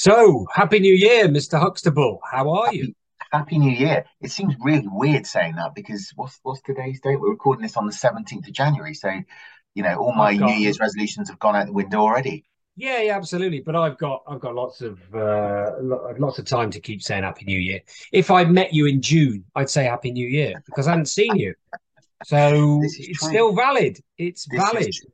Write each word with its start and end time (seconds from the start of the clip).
So, 0.00 0.46
Happy 0.54 0.78
New 0.78 0.94
Year, 0.94 1.26
Mr. 1.26 1.58
Huxtable. 1.58 2.20
How 2.22 2.48
are 2.50 2.72
you? 2.72 2.94
Happy 3.32 3.58
New 3.58 3.72
Year. 3.72 4.04
It 4.20 4.30
seems 4.30 4.54
really 4.60 4.86
weird 4.86 5.26
saying 5.26 5.56
that 5.56 5.74
because 5.74 6.12
what's 6.14 6.38
what's 6.44 6.62
today's 6.62 7.00
date? 7.00 7.20
We're 7.20 7.30
recording 7.30 7.62
this 7.62 7.76
on 7.76 7.84
the 7.84 7.92
17th 7.92 8.46
of 8.46 8.52
January. 8.52 8.94
So, 8.94 9.10
you 9.74 9.82
know, 9.82 9.96
all 9.96 10.12
my 10.12 10.34
New 10.34 10.54
Year's 10.54 10.78
resolutions 10.78 11.28
have 11.30 11.40
gone 11.40 11.56
out 11.56 11.66
the 11.66 11.72
window 11.72 11.98
already. 11.98 12.44
Yeah, 12.76 13.00
yeah, 13.00 13.16
absolutely. 13.16 13.58
But 13.58 13.74
I've 13.74 13.98
got 13.98 14.22
I've 14.28 14.38
got 14.38 14.54
lots 14.54 14.82
of 14.82 15.00
uh, 15.12 15.72
lots 16.16 16.38
of 16.38 16.44
time 16.44 16.70
to 16.70 16.78
keep 16.78 17.02
saying 17.02 17.24
Happy 17.24 17.46
New 17.46 17.58
Year. 17.58 17.80
If 18.12 18.30
I 18.30 18.44
met 18.44 18.72
you 18.72 18.86
in 18.86 19.02
June, 19.02 19.46
I'd 19.56 19.68
say 19.68 19.82
Happy 19.82 20.12
New 20.12 20.28
Year 20.28 20.62
because 20.64 20.86
I 20.86 20.90
hadn't 20.90 21.06
seen 21.06 21.34
you. 21.34 21.54
So 22.22 22.80
it's 22.84 23.18
true. 23.18 23.30
still 23.30 23.52
valid. 23.52 23.98
It's 24.16 24.46
this 24.48 24.60
valid. 24.60 24.90
Is 24.90 25.04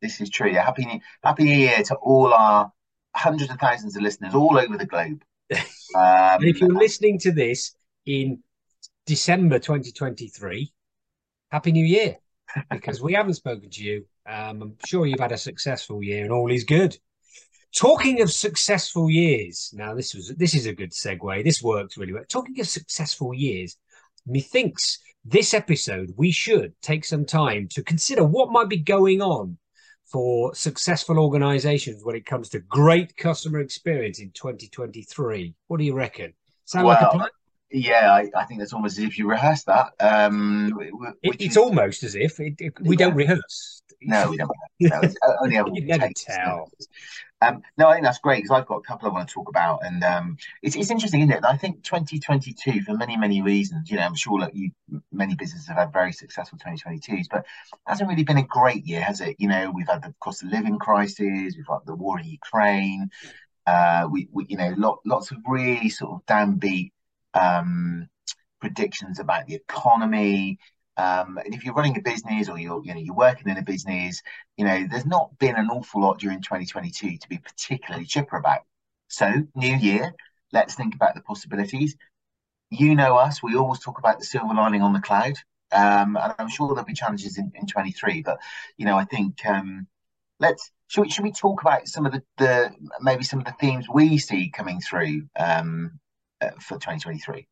this 0.00 0.20
is 0.20 0.30
true. 0.30 0.50
Yeah, 0.50 0.64
Happy 0.64 0.84
New 0.84 0.98
Happy 1.22 1.44
New 1.44 1.56
Year 1.56 1.84
to 1.84 1.94
all 1.94 2.34
our 2.34 2.72
hundreds 3.14 3.50
of 3.50 3.58
thousands 3.58 3.96
of 3.96 4.02
listeners 4.02 4.34
all 4.34 4.58
over 4.58 4.76
the 4.76 4.86
globe. 4.86 5.22
Um, 5.94 6.40
and 6.40 6.44
if 6.44 6.58
you're 6.58 6.72
listening 6.72 7.18
to 7.18 7.32
this 7.32 7.74
in 8.06 8.42
December 9.04 9.58
2023, 9.58 10.72
Happy 11.50 11.70
New 11.70 11.84
Year, 11.84 12.16
because 12.70 13.02
we 13.02 13.12
haven't 13.12 13.34
spoken 13.34 13.68
to 13.68 13.84
you. 13.84 14.06
Um, 14.26 14.62
I'm 14.62 14.76
sure 14.86 15.04
you've 15.04 15.20
had 15.20 15.32
a 15.32 15.36
successful 15.36 16.02
year 16.02 16.24
and 16.24 16.32
all 16.32 16.50
is 16.50 16.64
good. 16.64 16.96
Talking 17.76 18.22
of 18.22 18.32
successful 18.32 19.10
years, 19.10 19.70
now 19.74 19.94
this 19.94 20.14
was 20.14 20.28
this 20.28 20.54
is 20.54 20.64
a 20.64 20.74
good 20.74 20.92
segue. 20.92 21.44
This 21.44 21.62
works 21.62 21.98
really 21.98 22.14
well. 22.14 22.24
Talking 22.26 22.58
of 22.60 22.68
successful 22.68 23.34
years, 23.34 23.76
methinks 24.26 24.98
this 25.24 25.54
episode 25.54 26.12
we 26.16 26.30
should 26.30 26.74
take 26.82 27.04
some 27.04 27.24
time 27.24 27.68
to 27.72 27.82
consider 27.82 28.24
what 28.24 28.50
might 28.50 28.68
be 28.68 28.78
going 28.78 29.22
on 29.22 29.58
for 30.12 30.54
successful 30.54 31.18
organizations 31.18 32.04
when 32.04 32.14
it 32.14 32.26
comes 32.26 32.50
to 32.50 32.60
great 32.60 33.16
customer 33.16 33.60
experience 33.60 34.20
in 34.20 34.30
2023. 34.32 35.54
What 35.68 35.78
do 35.78 35.84
you 35.84 35.94
reckon? 35.94 36.34
Sound 36.66 36.86
well, 36.86 36.98
like 37.00 37.06
a 37.06 37.16
plan? 37.16 37.28
Yeah, 37.70 38.12
I, 38.12 38.30
I, 38.36 38.44
think 38.44 38.60
that's 38.60 38.74
almost 38.74 38.98
as 38.98 39.04
if 39.04 39.18
you 39.18 39.26
rehearse 39.26 39.64
that. 39.64 39.92
Um, 39.98 40.78
it, 41.22 41.36
it's 41.40 41.52
is, 41.52 41.56
almost 41.56 42.02
as 42.02 42.14
if 42.14 42.38
it, 42.38 42.54
it, 42.58 42.74
we 42.82 42.96
yeah. 42.96 43.06
don't 43.06 43.14
rehearse. 43.14 43.82
No, 44.02 44.28
we 44.28 44.36
don't. 44.36 44.50
No, 44.80 45.00
only 45.40 45.56
you 45.80 45.86
never 45.86 46.10
tell. 46.14 46.70
Um, 47.42 47.62
no, 47.76 47.88
I 47.88 47.94
think 47.94 48.04
that's 48.04 48.18
great 48.18 48.42
because 48.42 48.56
I've 48.56 48.66
got 48.66 48.76
a 48.76 48.82
couple 48.82 49.08
I 49.08 49.12
want 49.12 49.28
to 49.28 49.34
talk 49.34 49.48
about, 49.48 49.80
and 49.84 50.04
um, 50.04 50.36
it's, 50.62 50.76
it's 50.76 50.90
interesting, 50.90 51.22
isn't 51.22 51.32
it? 51.32 51.44
I 51.44 51.56
think 51.56 51.82
2022, 51.82 52.82
for 52.82 52.94
many 52.94 53.16
many 53.16 53.42
reasons, 53.42 53.90
you 53.90 53.96
know, 53.96 54.04
I'm 54.04 54.14
sure 54.14 54.40
that 54.40 54.54
you 54.54 54.70
many 55.10 55.34
businesses 55.34 55.66
have 55.66 55.76
had 55.76 55.92
very 55.92 56.12
successful 56.12 56.58
2022s, 56.58 57.26
but 57.30 57.44
hasn't 57.86 58.08
really 58.08 58.22
been 58.22 58.38
a 58.38 58.46
great 58.46 58.86
year, 58.86 59.00
has 59.00 59.20
it? 59.20 59.36
You 59.40 59.48
know, 59.48 59.72
we've 59.74 59.88
had 59.88 60.02
the 60.02 60.14
cost 60.20 60.44
of 60.44 60.50
living 60.50 60.78
crisis, 60.78 61.56
we've 61.56 61.66
had 61.68 61.80
the 61.84 61.96
war 61.96 62.20
in 62.20 62.26
Ukraine, 62.26 63.10
uh, 63.66 64.08
we, 64.10 64.28
we 64.32 64.46
you 64.48 64.56
know, 64.56 64.74
lot, 64.76 65.00
lots 65.04 65.30
of 65.30 65.38
really 65.46 65.88
sort 65.88 66.12
of 66.12 66.26
downbeat 66.26 66.92
um, 67.34 68.08
predictions 68.60 69.18
about 69.18 69.46
the 69.46 69.54
economy. 69.54 70.58
Um, 71.02 71.38
and 71.44 71.52
if 71.52 71.64
you're 71.64 71.74
running 71.74 71.96
a 71.96 72.00
business 72.00 72.48
or 72.48 72.58
you're 72.58 72.82
you 72.84 72.94
know 72.94 73.00
you're 73.00 73.14
working 73.14 73.48
in 73.48 73.58
a 73.58 73.62
business, 73.62 74.22
you 74.56 74.64
know 74.64 74.86
there's 74.88 75.06
not 75.06 75.36
been 75.38 75.56
an 75.56 75.68
awful 75.68 76.02
lot 76.02 76.20
during 76.20 76.40
2022 76.40 77.18
to 77.18 77.28
be 77.28 77.38
particularly 77.38 78.06
chipper 78.06 78.36
about. 78.36 78.60
So 79.08 79.28
new 79.56 79.76
year, 79.76 80.14
let's 80.52 80.74
think 80.74 80.94
about 80.94 81.14
the 81.14 81.22
possibilities. 81.22 81.96
You 82.70 82.94
know 82.94 83.16
us, 83.16 83.42
we 83.42 83.56
always 83.56 83.80
talk 83.80 83.98
about 83.98 84.20
the 84.20 84.24
silver 84.24 84.54
lining 84.54 84.82
on 84.82 84.92
the 84.92 85.00
cloud. 85.00 85.34
Um, 85.72 86.16
and 86.16 86.34
I'm 86.38 86.48
sure 86.48 86.68
there'll 86.68 86.84
be 86.84 86.92
challenges 86.94 87.38
in, 87.38 87.50
in 87.54 87.66
23, 87.66 88.22
but 88.22 88.38
you 88.76 88.86
know 88.86 88.96
I 88.96 89.04
think 89.04 89.44
um, 89.46 89.88
let's 90.38 90.70
should 90.86 91.02
we 91.02 91.10
should 91.10 91.24
we 91.24 91.32
talk 91.32 91.62
about 91.62 91.88
some 91.88 92.06
of 92.06 92.12
the, 92.12 92.22
the 92.38 92.70
maybe 93.00 93.24
some 93.24 93.40
of 93.40 93.46
the 93.46 93.54
themes 93.60 93.86
we 93.92 94.18
see 94.18 94.50
coming 94.50 94.80
through 94.80 95.28
um, 95.36 95.98
uh, 96.40 96.50
for 96.60 96.74
2023? 96.74 97.48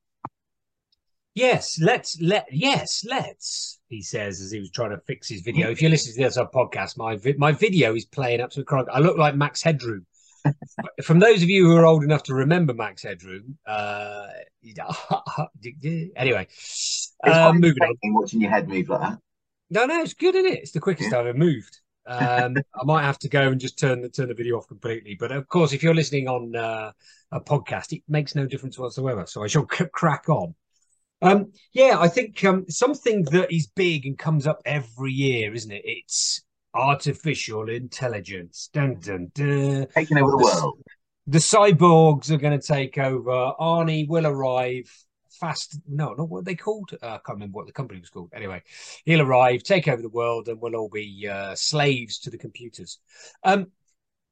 Yes, 1.41 1.81
let's 1.81 2.21
let 2.21 2.47
yes, 2.53 3.03
let's. 3.09 3.81
He 3.89 4.03
says 4.03 4.43
as 4.43 4.51
he 4.51 4.61
was 4.61 4.71
trying 4.71 4.91
to 4.91 4.99
fix 5.07 5.27
his 5.27 5.41
video. 5.41 5.71
If 5.71 5.81
you're 5.81 5.91
listening 5.91 6.17
to 6.17 6.23
this 6.25 6.37
on 6.37 6.49
podcast, 6.49 6.99
my 6.99 7.17
vi- 7.17 7.37
my 7.39 7.53
video 7.53 7.95
is 7.95 8.05
playing 8.05 8.43
up 8.43 8.51
to 8.51 8.61
the 8.61 8.65
crowd. 8.65 8.91
I 8.93 8.99
look 8.99 9.17
like 9.17 9.35
Max 9.35 9.63
Headroom. 9.63 10.05
From 11.03 11.19
those 11.19 11.43
of 11.43 11.49
you 11.49 11.65
who 11.65 11.77
are 11.77 11.87
old 11.87 12.05
enough 12.05 12.25
to 12.25 12.35
remember 12.35 12.75
Max 12.75 13.03
Headroom, 13.03 13.57
uh, 13.67 14.27
anyway, 16.15 16.47
um, 17.25 17.59
moving 17.59 17.83
on. 17.85 17.97
Watching 18.13 18.43
your 18.43 18.51
head 18.51 18.69
move 18.69 18.91
like 18.91 19.01
that. 19.01 19.19
No, 19.71 19.87
no, 19.87 20.03
it's 20.03 20.13
good, 20.13 20.35
isn't 20.35 20.53
it? 20.53 20.59
It's 20.59 20.73
the 20.73 20.81
quickest 20.81 21.11
yeah. 21.11 21.21
I've 21.21 21.27
ever 21.29 21.39
moved. 21.39 21.81
Um, 22.07 22.57
I 22.79 22.85
might 22.85 23.05
have 23.05 23.19
to 23.21 23.31
go 23.31 23.49
and 23.49 23.59
just 23.59 23.79
turn 23.79 24.03
the 24.03 24.11
turn 24.11 24.29
the 24.29 24.35
video 24.35 24.59
off 24.59 24.69
completely. 24.69 25.17
But 25.19 25.33
of 25.33 25.49
course, 25.49 25.73
if 25.73 25.83
you're 25.83 25.95
listening 25.95 26.29
on 26.29 26.55
uh, 26.55 26.93
a 27.33 27.41
podcast, 27.41 27.93
it 27.93 28.03
makes 28.09 28.35
no 28.35 28.45
difference 28.45 28.79
whatsoever. 28.79 29.25
So 29.25 29.43
I 29.43 29.47
shall 29.47 29.67
c- 29.73 29.87
crack 29.91 30.29
on. 30.29 30.55
Um, 31.23 31.53
yeah, 31.73 31.97
I 31.99 32.09
think 32.09 32.43
um, 32.45 32.65
something 32.69 33.25
that 33.25 33.53
is 33.53 33.67
big 33.67 34.07
and 34.07 34.19
comes 34.19 34.47
up 34.47 34.61
every 34.65 35.13
year, 35.13 35.55
isn't 35.55 35.71
it? 35.71 35.83
It's 35.85 36.43
artificial 36.75 37.69
intelligence. 37.69 38.71
Dun, 38.73 38.99
dun, 39.01 39.31
dun. 39.35 39.87
Taking 39.95 40.19
over 40.19 40.31
the, 40.31 40.37
the 40.37 40.45
world. 40.45 40.79
The 41.27 41.39
cyborgs 41.39 42.31
are 42.31 42.39
going 42.39 42.59
to 42.59 42.67
take 42.67 42.99
over. 42.99 43.53
Arnie 43.61 44.09
will 44.09 44.27
arrive 44.27 44.91
fast. 45.41 45.79
No, 45.89 46.15
not 46.15 46.29
what 46.29 46.45
they 46.45 46.55
called. 46.55 46.91
Uh, 47.03 47.07
I 47.07 47.11
can't 47.11 47.37
remember 47.37 47.57
what 47.57 47.67
the 47.67 47.73
company 47.73 48.01
was 48.01 48.11
called. 48.11 48.31
Anyway, 48.35 48.63
he'll 49.05 49.23
arrive, 49.23 49.63
take 49.63 49.89
over 49.89 50.03
the 50.03 50.09
world, 50.09 50.49
and 50.49 50.61
we'll 50.61 50.77
all 50.77 50.89
be 50.89 51.29
uh, 51.31 51.55
slaves 51.55 52.19
to 52.21 52.31
the 52.31 52.39
computers. 52.39 52.99
Um, 53.43 53.69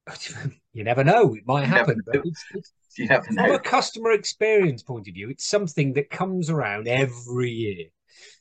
you 0.73 0.85
never 0.85 1.05
know; 1.05 1.35
it 1.35 1.47
might 1.47 1.65
happen. 1.65 2.01
But 2.05 2.23
it's, 2.25 2.73
it's, 2.99 3.27
from 3.27 3.39
a 3.39 3.59
customer 3.59 4.13
experience 4.13 4.83
point 4.83 5.09
of 5.09 5.15
view, 5.15 5.31
it's 5.31 5.47
something 5.47 5.93
that 5.95 6.11
comes 6.11 6.51
around 6.51 6.89
every 6.89 7.51
year. 7.51 7.87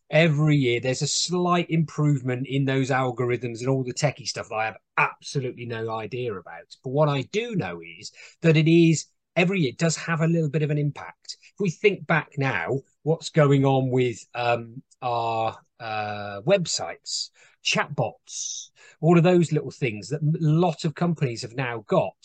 Every 0.10 0.56
year, 0.56 0.80
there's 0.80 1.02
a 1.02 1.08
slight 1.08 1.70
improvement 1.70 2.48
in 2.48 2.64
those 2.64 2.92
algorithms 2.92 3.60
and 3.60 3.68
all 3.68 3.84
the 3.84 3.94
techie 3.94 4.26
stuff 4.28 4.48
that 4.50 4.56
I 4.56 4.66
have 4.66 4.78
absolutely 4.98 5.66
no 5.66 5.90
idea 5.90 6.34
about. 6.34 6.76
But 6.82 6.92
what 6.92 7.10
I 7.10 7.24
do 7.24 7.56
know 7.56 7.82
is 8.00 8.12
that 8.42 8.56
it 8.56 8.70
is 8.70 9.08
every 9.36 9.60
year 9.60 9.74
does 9.78 9.98
have 9.98 10.22
a 10.22 10.28
little 10.28 10.50
bit 10.50 10.64
of 10.64 10.72
an 10.72 10.78
impact. 10.78 11.38
If 11.42 11.60
we 11.60 11.70
think 11.70 12.08
back 12.08 12.30
now, 12.38 12.80
what's 13.04 13.30
going 13.30 13.66
on 13.66 13.92
with 13.92 14.26
um, 14.34 14.82
our 15.02 15.58
uh, 15.80 16.42
websites, 16.48 17.30
chatbots, 17.66 18.70
all 19.02 19.18
of 19.18 19.24
those 19.24 19.52
little 19.52 19.72
things 19.72 20.10
that 20.10 20.22
a 20.22 20.38
lot 20.40 20.86
of 20.86 20.96
companies 20.96 21.42
have 21.42 21.54
now 21.54 21.84
got 21.88 22.16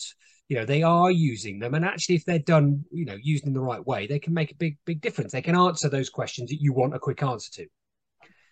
you 0.53 0.59
know 0.59 0.65
they 0.65 0.83
are 0.83 1.09
using 1.09 1.57
them. 1.57 1.73
And 1.73 1.83
actually 1.83 2.13
if 2.13 2.25
they're 2.25 2.37
done 2.37 2.85
you 2.91 3.05
know 3.05 3.17
used 3.19 3.47
in 3.47 3.53
the 3.53 3.59
right 3.59 3.83
way 3.83 4.05
they 4.05 4.19
can 4.19 4.35
make 4.35 4.51
a 4.51 4.55
big 4.55 4.77
big 4.85 5.01
difference. 5.01 5.31
They 5.31 5.41
can 5.41 5.57
answer 5.57 5.89
those 5.89 6.11
questions 6.11 6.51
that 6.51 6.61
you 6.61 6.73
want 6.73 6.93
a 6.93 6.99
quick 6.99 7.23
answer 7.23 7.51
to. 7.53 7.65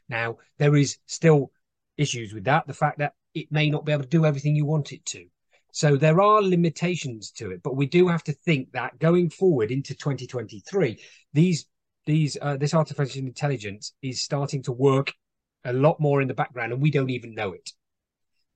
Now 0.09 0.37
there 0.57 0.75
is 0.75 0.97
still 1.05 1.51
issues 1.97 2.33
with 2.33 2.45
that 2.45 2.65
the 2.65 2.73
fact 2.73 2.97
that 2.97 3.13
it 3.35 3.51
may 3.51 3.69
not 3.69 3.85
be 3.85 3.91
able 3.91 4.01
to 4.01 4.09
do 4.09 4.25
everything 4.25 4.55
you 4.55 4.65
want 4.65 4.91
it 4.93 5.05
to. 5.05 5.27
So 5.73 5.95
there 5.95 6.19
are 6.19 6.41
limitations 6.41 7.29
to 7.33 7.51
it 7.51 7.61
but 7.61 7.75
we 7.75 7.85
do 7.85 8.07
have 8.07 8.23
to 8.23 8.33
think 8.33 8.71
that 8.71 8.97
going 8.97 9.29
forward 9.29 9.69
into 9.69 9.93
2023 9.93 10.99
these 11.33 11.67
these 12.07 12.35
uh, 12.41 12.57
this 12.57 12.73
artificial 12.73 13.21
intelligence 13.21 13.93
is 14.01 14.23
starting 14.23 14.63
to 14.63 14.71
work 14.71 15.13
a 15.65 15.71
lot 15.71 15.99
more 15.99 16.19
in 16.19 16.27
the 16.27 16.33
background 16.33 16.73
and 16.73 16.81
we 16.81 16.89
don't 16.89 17.11
even 17.11 17.35
know 17.35 17.51
it 17.51 17.69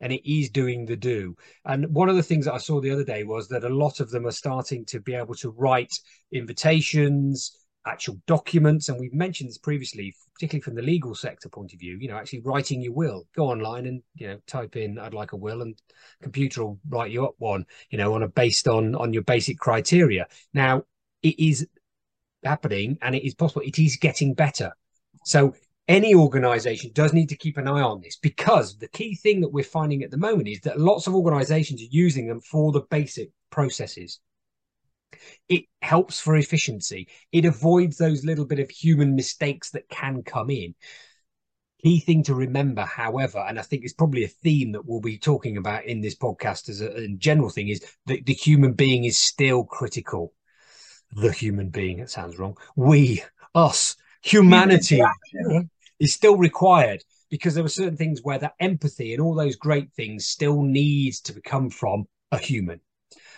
and 0.01 0.11
it 0.11 0.29
is 0.29 0.49
doing 0.49 0.85
the 0.85 0.95
do. 0.95 1.35
And 1.65 1.93
one 1.93 2.09
of 2.09 2.15
the 2.15 2.23
things 2.23 2.45
that 2.45 2.53
I 2.53 2.59
saw 2.59 2.81
the 2.81 2.91
other 2.91 3.03
day 3.03 3.23
was 3.23 3.47
that 3.49 3.63
a 3.63 3.69
lot 3.69 3.99
of 3.99 4.11
them 4.11 4.25
are 4.25 4.31
starting 4.31 4.85
to 4.85 4.99
be 4.99 5.13
able 5.13 5.35
to 5.35 5.51
write 5.51 5.93
invitations, 6.31 7.57
actual 7.85 8.19
documents, 8.25 8.89
and 8.89 8.99
we've 8.99 9.13
mentioned 9.13 9.49
this 9.49 9.57
previously, 9.57 10.13
particularly 10.33 10.61
from 10.61 10.75
the 10.75 10.81
legal 10.81 11.15
sector 11.15 11.49
point 11.49 11.73
of 11.73 11.79
view. 11.79 11.97
You 11.99 12.07
know, 12.07 12.17
actually 12.17 12.41
writing 12.41 12.81
your 12.81 12.93
will. 12.93 13.27
Go 13.35 13.49
online 13.49 13.85
and 13.85 14.01
you 14.15 14.27
know 14.27 14.39
type 14.47 14.75
in 14.75 14.97
"I'd 14.99 15.13
like 15.13 15.33
a 15.33 15.37
will," 15.37 15.61
and 15.61 15.75
computer 16.21 16.65
will 16.65 16.79
write 16.89 17.11
you 17.11 17.25
up 17.25 17.35
one. 17.37 17.65
You 17.89 17.97
know, 17.97 18.13
on 18.13 18.23
a 18.23 18.27
based 18.27 18.67
on 18.67 18.95
on 18.95 19.13
your 19.13 19.23
basic 19.23 19.59
criteria. 19.59 20.27
Now 20.53 20.83
it 21.21 21.39
is 21.39 21.67
happening, 22.43 22.97
and 23.01 23.15
it 23.15 23.25
is 23.25 23.35
possible. 23.35 23.61
It 23.61 23.79
is 23.79 23.97
getting 23.97 24.33
better. 24.33 24.71
So 25.23 25.55
any 25.87 26.15
organization 26.15 26.91
does 26.93 27.13
need 27.13 27.29
to 27.29 27.37
keep 27.37 27.57
an 27.57 27.67
eye 27.67 27.81
on 27.81 28.01
this 28.01 28.17
because 28.17 28.77
the 28.77 28.87
key 28.87 29.15
thing 29.15 29.41
that 29.41 29.53
we're 29.53 29.63
finding 29.63 30.03
at 30.03 30.11
the 30.11 30.17
moment 30.17 30.47
is 30.47 30.59
that 30.61 30.79
lots 30.79 31.05
of 31.05 31.13
organizations 31.13 31.81
are 31.81 31.91
using 31.91 32.27
them 32.27 32.41
for 32.41 32.71
the 32.71 32.81
basic 32.89 33.29
processes. 33.51 34.19
It 35.47 35.65
helps 35.81 36.19
for 36.19 36.35
efficiency. 36.35 37.07
It 37.31 37.45
avoids 37.45 37.97
those 37.97 38.25
little 38.25 38.45
bit 38.45 38.59
of 38.59 38.69
human 38.69 39.15
mistakes 39.15 39.71
that 39.71 39.87
can 39.87 40.23
come 40.23 40.49
in. 40.49 40.73
Key 41.83 41.99
thing 41.99 42.23
to 42.23 42.33
remember, 42.33 42.81
however, 42.81 43.45
and 43.47 43.59
I 43.59 43.61
think 43.61 43.83
it's 43.83 43.93
probably 43.93 44.23
a 44.23 44.29
theme 44.29 44.71
that 44.71 44.85
we'll 44.85 45.01
be 45.01 45.19
talking 45.19 45.57
about 45.57 45.85
in 45.85 46.01
this 46.01 46.15
podcast 46.15 46.67
as 46.67 46.81
a, 46.81 46.91
a 46.97 47.07
general 47.09 47.49
thing, 47.49 47.67
is 47.67 47.85
that 48.07 48.25
the 48.25 48.33
human 48.33 48.73
being 48.73 49.03
is 49.03 49.19
still 49.19 49.63
critical. 49.63 50.33
The 51.15 51.31
human 51.31 51.69
being, 51.69 51.99
it 51.99 52.09
sounds 52.09 52.39
wrong. 52.39 52.57
We, 52.75 53.23
us, 53.53 53.95
humanity 54.23 55.01
is 55.99 56.13
still 56.13 56.37
required 56.37 57.03
because 57.29 57.53
there 57.53 57.63
were 57.63 57.69
certain 57.69 57.97
things 57.97 58.21
where 58.23 58.39
that 58.39 58.53
empathy 58.59 59.13
and 59.13 59.21
all 59.21 59.35
those 59.35 59.55
great 59.55 59.91
things 59.93 60.27
still 60.27 60.61
needs 60.61 61.21
to 61.21 61.41
come 61.41 61.69
from 61.69 62.05
a 62.31 62.37
human. 62.37 62.79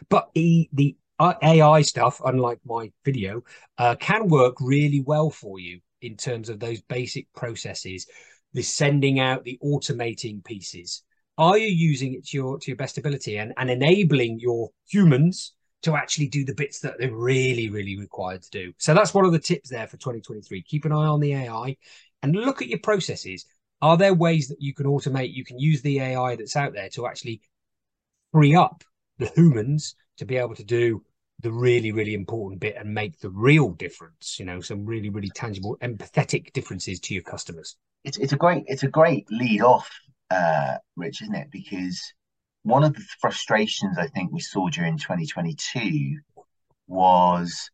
But 0.09 0.30
he, 0.33 0.69
the 0.74 0.95
AI 1.19 1.81
stuff, 1.81 2.21
unlike 2.24 2.59
my 2.65 2.92
video, 3.04 3.44
uh, 3.77 3.95
can 3.95 4.27
work 4.27 4.56
really 4.59 5.01
well 5.01 5.30
for 5.30 5.59
you 5.59 5.80
in 6.01 6.15
terms 6.15 6.50
of 6.50 6.59
those 6.59 6.81
basic 6.81 7.31
processes, 7.33 8.07
the 8.54 8.62
sending 8.62 9.19
out, 9.19 9.44
the 9.44 9.59
automating 9.63 10.44
pieces. 10.44 11.04
Are 11.38 11.57
you 11.57 11.68
using 11.68 12.13
it 12.13 12.25
to 12.27 12.38
your 12.38 12.59
to 12.59 12.71
your 12.71 12.77
best 12.77 12.98
ability 12.98 13.38
and, 13.38 13.54
and 13.57 13.69
enabling 13.69 14.39
your 14.39 14.69
humans 14.89 15.54
to 15.83 15.95
actually 15.95 16.27
do 16.27 16.44
the 16.44 16.56
bits 16.56 16.80
that 16.80 16.95
they're 16.98 17.15
really, 17.15 17.69
really 17.69 17.98
required 17.98 18.42
to 18.44 18.50
do? 18.50 18.74
So 18.77 18.94
that's 18.94 19.13
one 19.13 19.25
of 19.25 19.31
the 19.31 19.39
tips 19.39 19.69
there 19.69 19.88
for 19.88 19.98
2023. 19.98 20.63
Keep 20.63 20.86
an 20.86 20.92
eye 20.92 20.95
on 20.95 21.19
the 21.19 21.33
AI 21.33 21.77
and 22.22 22.36
look 22.36 22.62
at 22.62 22.68
your 22.68 22.80
processes. 22.80 23.46
Are 23.81 23.98
there 23.98 24.14
ways 24.14 24.48
that 24.48 24.62
you 24.62 24.74
can 24.74 24.88
automate? 24.88 25.34
You 25.34 25.46
can 25.46 25.60
use 25.60 25.81
the 25.81 26.00
AI 26.00 26.36
that's 26.36 26.56
out 26.56 26.74
there 26.74 26.90
to 26.90 27.08
actually 27.08 27.42
free 28.31 28.56
up 28.56 28.84
the 29.19 29.31
humans 29.36 29.96
to 30.18 30.25
be 30.25 30.38
able 30.38 30.56
to 30.56 30.64
do 30.64 31.04
the 31.42 31.52
really, 31.52 31.92
really 31.92 32.16
important 32.16 32.60
bit 32.60 32.75
and 32.78 32.94
make 32.94 33.19
the 33.19 33.30
real 33.30 33.69
difference. 33.69 34.40
You 34.40 34.46
know, 34.46 34.60
some 34.62 34.86
really, 34.86 35.10
really 35.10 35.30
tangible, 35.30 35.78
empathetic 35.81 36.54
differences 36.54 37.00
to 37.02 37.14
your 37.14 37.24
customers. 37.24 37.78
It's 38.04 38.18
it's 38.18 38.34
a 38.34 38.38
great 38.38 38.64
it's 38.68 38.84
a 38.84 38.88
great 38.88 39.28
lead 39.31 39.62
off, 39.62 39.90
uh, 40.31 40.78
Rich, 40.96 41.22
isn't 41.24 41.36
it? 41.36 41.52
Because 41.52 42.02
one 42.64 42.84
of 42.84 42.94
the 42.96 43.06
frustrations 43.22 43.98
I 43.98 44.08
think 44.08 44.31
we 44.31 44.40
saw 44.40 44.69
during 44.69 44.98
2022 44.98 46.19
was 46.88 47.69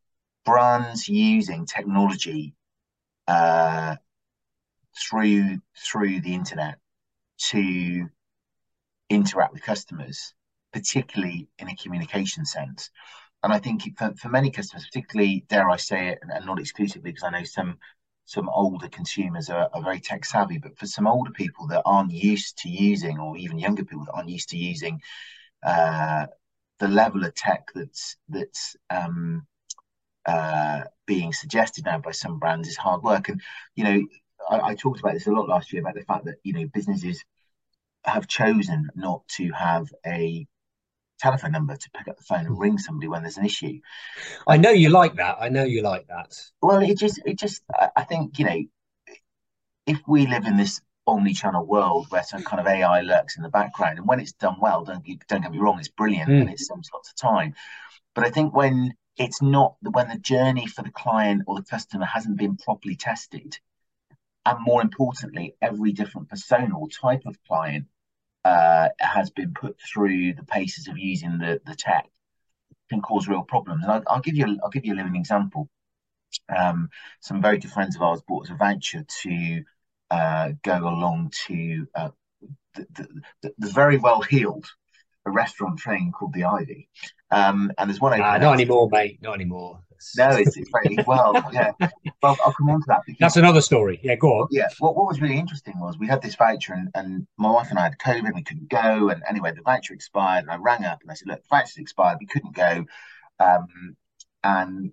brands 0.46 1.08
using 1.08 1.66
technology 1.66 2.56
uh, 3.28 3.96
through 4.96 5.60
through 5.78 6.22
the 6.22 6.34
internet 6.34 6.78
to 7.50 8.10
interact 9.10 9.54
with 9.54 9.64
customers, 9.64 10.34
particularly 10.72 11.48
in 11.60 11.70
a 11.70 11.76
communication 11.76 12.46
sense. 12.46 12.90
And 13.44 13.52
I 13.52 13.60
think 13.60 13.98
for, 13.98 14.14
for 14.16 14.30
many 14.30 14.52
customers, 14.52 14.86
particularly, 14.86 15.46
dare 15.50 15.70
I 15.70 15.76
say 15.76 16.10
it, 16.10 16.20
and, 16.22 16.32
and 16.32 16.46
not 16.46 16.60
exclusively, 16.60 17.12
because 17.12 17.24
I 17.24 17.32
know 17.32 17.44
some 17.44 17.78
some 18.26 18.48
older 18.48 18.88
consumers 18.88 19.50
are, 19.50 19.70
are, 19.74 19.84
very 19.84 20.00
tech 20.00 20.24
savvy, 20.24 20.58
but 20.58 20.78
for 20.78 20.86
some 20.86 21.08
older 21.08 21.32
people 21.32 21.68
that 21.68 21.82
aren't 21.86 22.12
used 22.14 22.58
to 22.60 22.70
using, 22.70 23.20
or 23.20 23.36
even 23.36 23.60
younger 23.60 23.84
people 23.84 24.06
that 24.06 24.14
aren't 24.14 24.30
used 24.30 24.50
to 24.50 24.58
using 24.58 25.02
uh, 25.66 26.28
the 26.80 26.88
level 26.88 27.26
of 27.26 27.36
tech 27.36 27.68
that's 27.76 28.16
that's 28.30 28.76
um, 28.90 29.46
uh, 30.26 30.84
being 31.06 31.34
suggested 31.34 31.86
now 31.86 32.00
by 32.00 32.12
some 32.12 32.40
brands 32.40 32.68
is 32.68 32.78
hard 32.78 33.04
work. 33.04 33.30
And 33.30 33.42
you 33.76 33.84
know, 33.84 34.02
I, 34.50 34.60
I, 34.60 34.76
talked 34.76 35.00
about 35.00 35.14
this 35.14 35.28
a 35.28 35.32
lot 35.32 35.48
last 35.48 35.72
year 35.72 35.82
about 35.82 35.96
the 35.96 36.04
fact 36.04 36.26
that 36.26 36.36
you 36.44 36.54
know 36.54 36.68
businesses 36.74 37.24
have 38.06 38.28
chosen 38.28 38.90
not 38.96 39.28
to 39.38 39.52
have 39.52 39.88
a 40.06 40.46
telephone 41.20 41.52
number 41.52 41.76
to 41.76 41.90
pick 41.92 42.08
up 42.08 42.18
the 42.18 42.24
phone 42.24 42.40
and 42.40 42.56
hmm. 42.56 42.62
ring 42.62 42.78
somebody 42.78 43.08
when 43.08 43.24
there's 43.24 43.38
an 43.38 43.46
issue. 43.46 43.80
I 44.48 44.58
know 44.58 44.72
you 44.72 44.90
like 44.90 45.16
that. 45.16 45.38
I 45.40 45.50
know 45.50 45.64
you 45.64 45.82
like 45.82 46.08
that. 46.08 46.36
Well, 46.62 46.82
it 46.82 46.98
just, 46.98 47.22
it 47.26 47.40
just, 47.40 47.62
I 47.96 48.04
think 48.04 48.40
you 48.40 48.46
know, 48.46 48.64
if 49.86 50.00
we 50.08 50.28
live 50.28 50.46
in 50.46 50.58
this 50.58 50.82
omni-channel 51.06 51.66
world 51.66 52.08
where 52.10 52.24
some 52.24 52.44
kind 52.44 52.62
of 52.62 52.68
AI 52.68 53.02
lurks 53.02 53.38
in 53.38 53.44
the 53.44 53.50
background, 53.50 53.98
and 53.98 54.08
when 54.08 54.20
it's 54.20 54.34
done 54.34 54.58
well, 54.60 54.84
don't 54.84 55.06
don't 55.28 55.42
get 55.42 55.52
me 55.52 55.60
wrong, 55.60 55.80
it's 55.80 55.90
brilliant 55.90 56.30
mm. 56.30 56.42
and 56.42 56.50
it 56.50 56.60
saves 56.60 56.90
lots 56.94 57.10
of 57.10 57.16
time. 57.16 57.54
But 58.16 58.26
I 58.26 58.30
think 58.30 58.54
when 58.54 58.94
it's 59.18 59.42
not 59.42 59.76
when 59.82 60.08
the 60.08 60.18
journey 60.18 60.68
for 60.68 60.82
the 60.82 60.92
client 60.92 61.44
or 61.48 61.56
the 61.56 61.66
customer 61.66 62.06
hasn't 62.06 62.38
been 62.38 62.58
properly 62.58 62.96
tested, 62.96 63.58
and 64.46 64.58
more 64.62 64.82
importantly, 64.82 65.56
every 65.62 65.92
different 65.92 66.30
persona 66.30 66.78
or 66.78 66.88
type 66.90 67.24
of 67.26 67.38
client 67.48 67.86
uh, 68.44 68.90
has 69.00 69.30
been 69.30 69.54
put 69.54 69.78
through 69.82 70.34
the 70.34 70.44
paces 70.44 70.88
of 70.88 70.98
using 70.98 71.38
the, 71.38 71.62
the 71.66 71.76
tech 71.76 72.10
can 72.90 73.02
cause 73.02 73.28
real 73.28 73.44
problems. 73.44 73.84
And 73.84 73.92
I'll, 73.92 74.04
I'll 74.08 74.22
give 74.22 74.36
you 74.36 74.60
I'll 74.64 74.70
give 74.70 74.86
you 74.86 74.94
a 74.94 74.98
living 74.98 75.16
example. 75.16 75.70
Um, 76.56 76.90
some 77.22 77.42
very 77.42 77.58
good 77.58 77.72
friends 77.72 77.96
of 77.96 78.02
ours 78.02 78.22
bought 78.28 78.46
us 78.46 78.52
a 78.52 78.56
voucher 78.56 79.06
to 79.22 79.64
uh, 80.12 80.50
go 80.64 80.78
along 80.78 81.32
to 81.48 81.88
uh, 81.96 82.10
the, 82.76 82.88
the, 83.42 83.54
the, 83.58 83.70
very 83.70 83.98
well 83.98 84.22
heeled 84.22 84.66
restaurant 85.26 85.80
chain 85.80 86.12
called 86.12 86.34
the 86.34 86.44
Ivy. 86.44 86.90
Um, 87.32 87.72
and 87.78 87.90
there's 87.90 88.02
one. 88.02 88.20
Uh, 88.20 88.38
not 88.38 88.54
anymore, 88.54 88.90
mate. 88.92 89.20
Not 89.22 89.36
anymore. 89.36 89.80
No, 90.18 90.30
it's, 90.30 90.58
it's 90.58 90.70
very 90.72 90.98
well. 91.06 91.34
Yeah, 91.52 91.72
well, 92.22 92.38
I'll 92.46 92.54
come 92.54 92.70
on 92.70 92.82
to 92.82 92.86
that. 92.88 93.02
Because, 93.06 93.20
That's 93.20 93.38
another 93.38 93.62
story. 93.62 94.00
Yeah, 94.04 94.16
go 94.16 94.28
on. 94.30 94.48
Yeah. 94.52 94.68
What 94.80 94.96
What 94.96 95.08
was 95.08 95.22
really 95.22 95.38
interesting 95.38 95.80
was 95.80 95.98
we 95.98 96.08
had 96.08 96.22
this 96.22 96.36
voucher, 96.36 96.74
and, 96.74 96.90
and 96.96 97.28
my 97.38 97.52
wife 97.52 97.70
and 97.70 97.80
I 97.80 97.84
had 97.84 97.98
COVID, 98.00 98.26
and 98.26 98.36
we 98.36 98.44
couldn't 98.44 98.70
go. 98.70 99.10
And 99.10 99.24
anyway, 99.28 99.54
the 99.54 99.62
voucher 99.62 99.94
expired, 99.94 100.44
and 100.44 100.52
I 100.52 100.58
rang 100.58 100.86
up 100.86 101.02
and 101.02 101.12
I 101.12 101.14
said, 101.14 101.28
"Look, 101.28 101.42
the 101.42 101.48
voucher's 101.50 101.78
expired. 101.78 102.18
We 102.20 102.28
couldn't 102.28 102.56
go." 102.56 102.86
Um, 103.40 103.96
and 104.44 104.92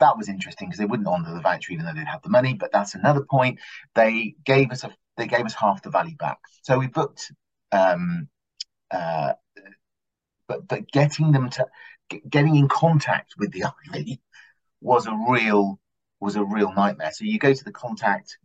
that 0.00 0.16
was 0.16 0.28
interesting 0.28 0.68
because 0.68 0.78
they 0.78 0.86
wouldn't 0.86 1.08
honour 1.08 1.34
the 1.34 1.40
voucher 1.40 1.72
even 1.72 1.86
though 1.86 1.94
they'd 1.94 2.06
had 2.06 2.22
the 2.22 2.28
money. 2.28 2.54
But 2.54 2.72
that's 2.72 2.94
another 2.94 3.24
point. 3.28 3.60
They 3.94 4.34
gave 4.44 4.70
us 4.70 4.84
a 4.84 4.94
they 5.16 5.26
gave 5.26 5.46
us 5.46 5.54
half 5.54 5.82
the 5.82 5.90
value 5.90 6.16
back. 6.16 6.38
So 6.62 6.78
we 6.78 6.88
booked 6.88 7.32
um, 7.72 8.28
uh, 8.90 9.32
but 10.48 10.66
but 10.68 10.90
getting 10.90 11.32
them 11.32 11.50
to 11.50 11.66
getting 12.28 12.56
in 12.56 12.68
contact 12.68 13.34
with 13.38 13.52
the 13.52 13.64
Ivy 13.94 14.20
was 14.84 15.06
a 15.06 15.16
real 15.28 15.80
was 16.20 16.36
a 16.36 16.44
real 16.44 16.72
nightmare. 16.72 17.10
So 17.12 17.24
you 17.24 17.38
go 17.38 17.52
to 17.52 17.64
the 17.64 17.72
contact 17.72 18.38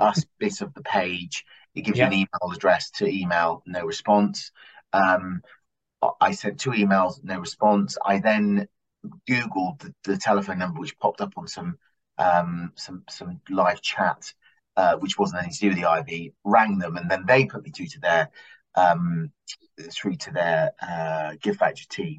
us 0.00 0.24
bit 0.38 0.60
of 0.60 0.74
the 0.74 0.82
page. 0.82 1.44
It 1.74 1.82
gives 1.82 1.98
you 1.98 2.04
an 2.04 2.12
email 2.12 2.52
address 2.52 2.90
to 2.92 3.08
email, 3.08 3.62
no 3.66 3.84
response. 3.84 4.52
Um, 4.92 5.40
I 6.20 6.32
sent 6.32 6.60
two 6.60 6.70
emails, 6.70 7.22
no 7.24 7.38
response. 7.38 7.96
I 8.04 8.18
then 8.18 8.68
googled 9.28 9.80
the, 9.80 9.94
the 10.04 10.16
telephone 10.18 10.58
number, 10.58 10.80
which 10.80 10.98
popped 10.98 11.20
up 11.20 11.34
on 11.36 11.48
some 11.48 11.78
um, 12.18 12.72
some 12.76 13.04
some 13.08 13.40
live 13.48 13.80
chat, 13.80 14.32
uh, 14.76 14.96
which 14.96 15.18
wasn't 15.18 15.42
anything 15.42 15.54
to 15.54 15.60
do 15.60 15.68
with 15.68 15.78
the 15.78 15.86
Ivy. 15.86 16.34
Rang 16.44 16.78
them, 16.78 16.96
and 16.96 17.10
then 17.10 17.24
they 17.26 17.46
put 17.46 17.64
me 17.64 17.70
through 17.70 17.86
to 17.86 18.00
their 18.00 18.30
um, 18.74 19.30
through 19.90 20.16
to 20.16 20.30
their 20.32 20.72
uh, 20.80 21.34
gift 21.40 21.58
voucher 21.60 21.88
team. 21.88 22.18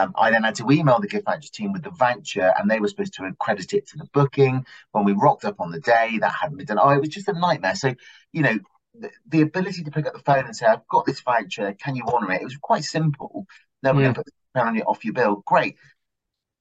Um, 0.00 0.12
I 0.16 0.30
then 0.30 0.44
had 0.44 0.54
to 0.56 0.70
email 0.70 0.98
the 0.98 1.08
gift 1.08 1.26
voucher 1.26 1.50
team 1.52 1.72
with 1.72 1.82
the 1.82 1.90
voucher, 1.90 2.54
and 2.58 2.70
they 2.70 2.80
were 2.80 2.88
supposed 2.88 3.14
to 3.14 3.30
credit 3.38 3.72
it 3.74 3.86
to 3.88 3.98
the 3.98 4.08
booking. 4.12 4.64
When 4.92 5.04
we 5.04 5.12
rocked 5.12 5.44
up 5.44 5.60
on 5.60 5.70
the 5.70 5.80
day, 5.80 6.18
that 6.20 6.32
hadn't 6.32 6.56
been 6.56 6.66
done. 6.66 6.78
Oh, 6.80 6.90
it 6.90 7.00
was 7.00 7.10
just 7.10 7.28
a 7.28 7.32
nightmare. 7.32 7.74
So, 7.74 7.94
you 8.32 8.42
know, 8.42 8.58
the, 8.98 9.10
the 9.28 9.40
ability 9.42 9.84
to 9.84 9.90
pick 9.90 10.06
up 10.06 10.14
the 10.14 10.20
phone 10.20 10.46
and 10.46 10.56
say, 10.56 10.66
"I've 10.66 10.86
got 10.88 11.06
this 11.06 11.20
voucher. 11.20 11.74
Can 11.74 11.96
you 11.96 12.04
honour 12.04 12.32
it?" 12.32 12.40
It 12.40 12.44
was 12.44 12.56
quite 12.56 12.84
simple. 12.84 13.46
Then 13.82 13.96
we're 13.96 14.02
going 14.02 14.14
to 14.14 14.20
put 14.20 14.32
the 14.54 14.60
on 14.60 14.76
it 14.76 14.86
off 14.86 15.04
your 15.04 15.14
bill. 15.14 15.42
Great. 15.46 15.76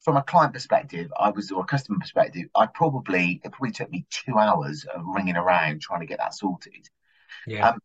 From 0.02 0.16
a 0.16 0.24
client 0.24 0.54
perspective, 0.54 1.12
I 1.20 1.30
was 1.30 1.52
or 1.52 1.64
a 1.64 1.66
customer 1.66 2.00
perspective, 2.00 2.46
I 2.56 2.68
probably 2.68 3.42
it 3.44 3.52
probably 3.52 3.72
took 3.72 3.92
me 3.92 4.06
two 4.10 4.38
hours 4.38 4.86
of 4.86 5.04
ringing 5.06 5.36
around 5.36 5.82
trying 5.82 6.00
to 6.00 6.06
get 6.06 6.20
that 6.20 6.34
sorted. 6.34 6.90
Yeah. 7.46 7.70
Um, 7.70 7.80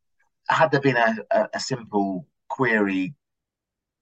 had 0.48 0.70
there 0.70 0.80
been 0.80 0.96
a, 0.96 1.16
a, 1.30 1.48
a, 1.54 1.60
simple 1.60 2.26
query 2.48 3.14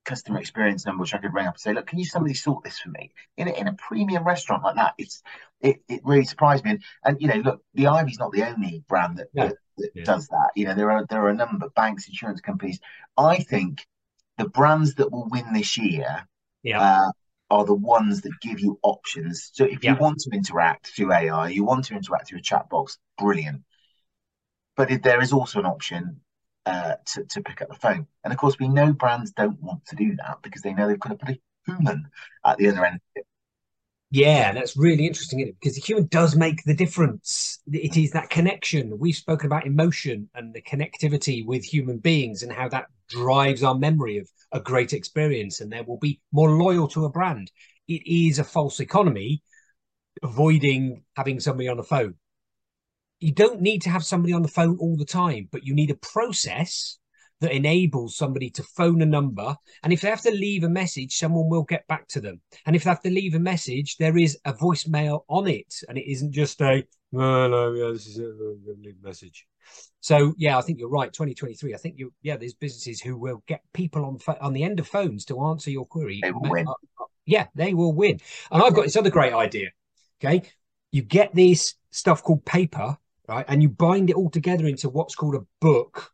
customer 0.04 0.38
experience 0.38 0.86
number 0.86 1.02
which 1.02 1.14
I 1.14 1.18
could 1.18 1.34
ring 1.34 1.46
up 1.46 1.54
and 1.54 1.60
say, 1.60 1.72
look, 1.72 1.86
can 1.86 1.98
you 1.98 2.04
somebody 2.04 2.34
sort 2.34 2.64
this 2.64 2.78
for 2.78 2.90
me? 2.90 3.12
In 3.36 3.48
a, 3.48 3.52
in 3.52 3.68
a 3.68 3.74
premium 3.74 4.24
restaurant 4.24 4.64
like 4.64 4.76
that, 4.76 4.94
it's 4.98 5.22
it, 5.60 5.82
it 5.88 6.00
really 6.04 6.24
surprised 6.24 6.64
me. 6.64 6.72
And, 6.72 6.82
and 7.04 7.20
you 7.20 7.28
know, 7.28 7.36
look, 7.36 7.62
the 7.74 7.86
Ivy's 7.86 8.18
not 8.18 8.32
the 8.32 8.44
only 8.44 8.82
brand 8.88 9.18
that, 9.18 9.28
that, 9.34 9.56
that 9.78 9.90
yeah. 9.94 10.04
does 10.04 10.28
that. 10.28 10.50
You 10.56 10.66
know, 10.66 10.74
there 10.74 10.90
are 10.90 11.06
there 11.08 11.22
are 11.24 11.30
a 11.30 11.34
number 11.34 11.64
of 11.64 11.74
banks, 11.74 12.08
insurance 12.08 12.40
companies. 12.40 12.80
I 13.16 13.38
think 13.38 13.86
the 14.38 14.48
brands 14.48 14.94
that 14.96 15.12
will 15.12 15.28
win 15.28 15.52
this 15.52 15.76
year 15.78 16.26
yeah. 16.62 16.80
uh, 16.80 17.10
are 17.50 17.64
the 17.64 17.74
ones 17.74 18.22
that 18.22 18.32
give 18.40 18.60
you 18.60 18.78
options. 18.82 19.50
So 19.52 19.64
if 19.64 19.84
yeah. 19.84 19.92
you 19.92 19.98
want 19.98 20.20
to 20.20 20.30
interact 20.30 20.88
through 20.88 21.12
AI, 21.12 21.50
you 21.50 21.64
want 21.64 21.84
to 21.86 21.94
interact 21.94 22.28
through 22.28 22.38
a 22.38 22.42
chat 22.42 22.68
box, 22.68 22.98
brilliant. 23.18 23.62
But 24.76 24.90
if 24.90 25.02
there 25.02 25.20
is 25.20 25.32
also 25.32 25.60
an 25.60 25.66
option 25.66 26.20
uh, 26.66 26.94
to, 27.06 27.24
to 27.24 27.42
pick 27.42 27.62
up 27.62 27.68
the 27.68 27.74
phone. 27.74 28.06
And 28.24 28.32
of 28.32 28.38
course, 28.38 28.56
we 28.58 28.68
know 28.68 28.92
brands 28.92 29.32
don't 29.32 29.60
want 29.60 29.84
to 29.86 29.96
do 29.96 30.16
that 30.16 30.38
because 30.42 30.62
they 30.62 30.72
know 30.72 30.88
they've 30.88 30.98
got 30.98 31.10
to 31.10 31.16
put 31.16 31.36
a 31.36 31.40
human 31.66 32.08
at 32.44 32.58
the 32.58 32.68
other 32.68 32.84
end. 32.84 33.00
Yeah, 34.10 34.52
that's 34.52 34.76
really 34.76 35.06
interesting, 35.06 35.54
Because 35.58 35.74
the 35.74 35.80
human 35.80 36.06
does 36.06 36.36
make 36.36 36.62
the 36.64 36.74
difference. 36.74 37.60
It 37.66 37.96
is 37.96 38.10
that 38.10 38.28
connection. 38.28 38.98
We've 38.98 39.16
spoken 39.16 39.46
about 39.46 39.66
emotion 39.66 40.28
and 40.34 40.52
the 40.52 40.60
connectivity 40.60 41.46
with 41.46 41.64
human 41.64 41.96
beings 41.96 42.42
and 42.42 42.52
how 42.52 42.68
that 42.68 42.86
drives 43.08 43.62
our 43.62 43.74
memory 43.74 44.18
of 44.18 44.28
a 44.52 44.60
great 44.60 44.92
experience. 44.92 45.60
And 45.60 45.72
there 45.72 45.82
will 45.82 45.98
be 45.98 46.20
more 46.30 46.50
loyal 46.50 46.88
to 46.88 47.06
a 47.06 47.10
brand. 47.10 47.50
It 47.88 48.02
is 48.06 48.38
a 48.38 48.44
false 48.44 48.80
economy, 48.80 49.42
avoiding 50.22 51.04
having 51.16 51.40
somebody 51.40 51.68
on 51.68 51.78
the 51.78 51.82
phone 51.82 52.14
you 53.22 53.32
don't 53.32 53.60
need 53.60 53.82
to 53.82 53.90
have 53.90 54.04
somebody 54.04 54.32
on 54.32 54.42
the 54.42 54.48
phone 54.48 54.76
all 54.78 54.96
the 54.96 55.04
time, 55.04 55.48
but 55.52 55.64
you 55.64 55.74
need 55.74 55.90
a 55.90 55.96
process 55.96 56.98
that 57.40 57.52
enables 57.52 58.16
somebody 58.16 58.50
to 58.50 58.62
phone 58.62 59.02
a 59.02 59.06
number. 59.06 59.56
And 59.82 59.92
if 59.92 60.00
they 60.00 60.08
have 60.08 60.22
to 60.22 60.30
leave 60.30 60.62
a 60.64 60.68
message, 60.68 61.16
someone 61.16 61.48
will 61.48 61.64
get 61.64 61.86
back 61.88 62.06
to 62.08 62.20
them. 62.20 62.40
And 62.66 62.76
if 62.76 62.84
they 62.84 62.90
have 62.90 63.02
to 63.02 63.10
leave 63.10 63.34
a 63.34 63.40
message, 63.40 63.96
there 63.96 64.16
is 64.16 64.38
a 64.44 64.52
voicemail 64.52 65.22
on 65.28 65.48
it. 65.48 65.74
And 65.88 65.98
it 65.98 66.10
isn't 66.10 66.32
just 66.32 66.60
a, 66.60 66.84
oh, 67.14 67.48
no, 67.48 67.72
yeah, 67.72 67.92
this 67.92 68.06
is 68.06 68.18
a, 68.18 68.54
message. 69.02 69.44
So 70.00 70.34
yeah, 70.36 70.56
I 70.56 70.62
think 70.62 70.78
you're 70.78 70.88
right. 70.88 71.12
2023. 71.12 71.74
I 71.74 71.76
think 71.78 71.98
you, 71.98 72.12
yeah, 72.22 72.36
there's 72.36 72.54
businesses 72.54 73.00
who 73.00 73.16
will 73.16 73.42
get 73.46 73.60
people 73.72 74.04
on 74.04 74.18
on 74.40 74.52
the 74.52 74.64
end 74.64 74.80
of 74.80 74.88
phones 74.88 75.24
to 75.26 75.44
answer 75.46 75.70
your 75.70 75.86
query. 75.86 76.20
They 76.22 76.32
will 76.32 76.50
win. 76.50 76.66
Uh, 76.68 76.74
yeah, 77.24 77.46
they 77.54 77.74
will 77.74 77.92
win. 77.92 78.18
And 78.50 78.62
I've 78.62 78.74
got 78.74 78.84
this 78.84 78.96
other 78.96 79.10
great 79.10 79.32
idea. 79.32 79.70
Okay. 80.22 80.42
You 80.90 81.02
get 81.02 81.34
this 81.34 81.74
stuff 81.90 82.22
called 82.22 82.44
paper, 82.44 82.96
right? 83.32 83.44
And 83.48 83.62
you 83.62 83.68
bind 83.68 84.10
it 84.10 84.16
all 84.16 84.30
together 84.30 84.66
into 84.66 84.88
what's 84.88 85.14
called 85.14 85.34
a 85.34 85.46
book. 85.60 86.10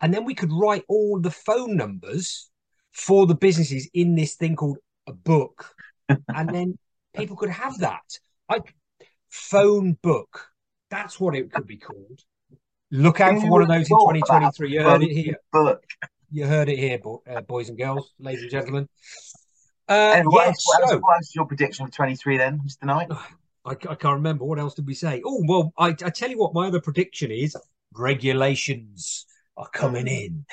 And 0.00 0.12
then 0.12 0.24
we 0.24 0.34
could 0.34 0.52
write 0.52 0.84
all 0.88 1.20
the 1.20 1.30
phone 1.30 1.76
numbers 1.76 2.50
for 2.92 3.26
the 3.26 3.34
businesses 3.34 3.88
in 3.94 4.14
this 4.14 4.34
thing 4.34 4.56
called 4.56 4.78
a 5.06 5.12
book. 5.12 5.74
and 6.08 6.48
then 6.48 6.78
people 7.14 7.36
could 7.36 7.50
have 7.50 7.78
that. 7.78 8.02
Like 8.48 8.74
phone 9.30 9.96
book. 10.02 10.48
That's 10.90 11.18
what 11.18 11.34
it 11.34 11.52
could 11.52 11.66
be 11.66 11.78
called. 11.78 12.20
Look 12.90 13.20
out 13.20 13.40
for 13.40 13.50
one 13.50 13.62
of 13.62 13.68
those 13.68 13.90
in 13.90 13.96
2023. 13.96 14.70
You 14.70 14.82
heard 14.82 15.02
it 15.02 15.12
here. 15.12 15.36
Book. 15.52 15.82
You 16.30 16.46
heard 16.46 16.68
it 16.68 16.78
here, 16.78 16.98
uh, 17.30 17.42
boys 17.42 17.68
and 17.68 17.76
girls, 17.76 18.12
ladies 18.18 18.42
and 18.42 18.50
gentlemen. 18.50 18.88
Uh, 19.88 20.14
and 20.16 20.26
what, 20.26 20.46
else, 20.46 20.64
so, 20.64 20.98
what 20.98 21.16
else 21.16 21.28
is 21.28 21.34
your 21.34 21.44
prediction 21.44 21.86
for 21.86 21.92
23 21.92 22.38
then, 22.38 22.60
Mr. 22.66 22.84
Knight? 22.84 23.08
I, 23.64 23.70
I 23.70 23.94
can't 23.94 24.16
remember. 24.16 24.44
What 24.44 24.58
else 24.58 24.74
did 24.74 24.86
we 24.86 24.94
say? 24.94 25.22
Oh, 25.24 25.42
well, 25.46 25.72
I, 25.78 25.88
I 25.88 26.10
tell 26.10 26.30
you 26.30 26.38
what, 26.38 26.54
my 26.54 26.66
other 26.66 26.80
prediction 26.80 27.30
is 27.30 27.56
regulations 27.94 29.26
are 29.56 29.68
coming 29.68 30.08
in. 30.08 30.44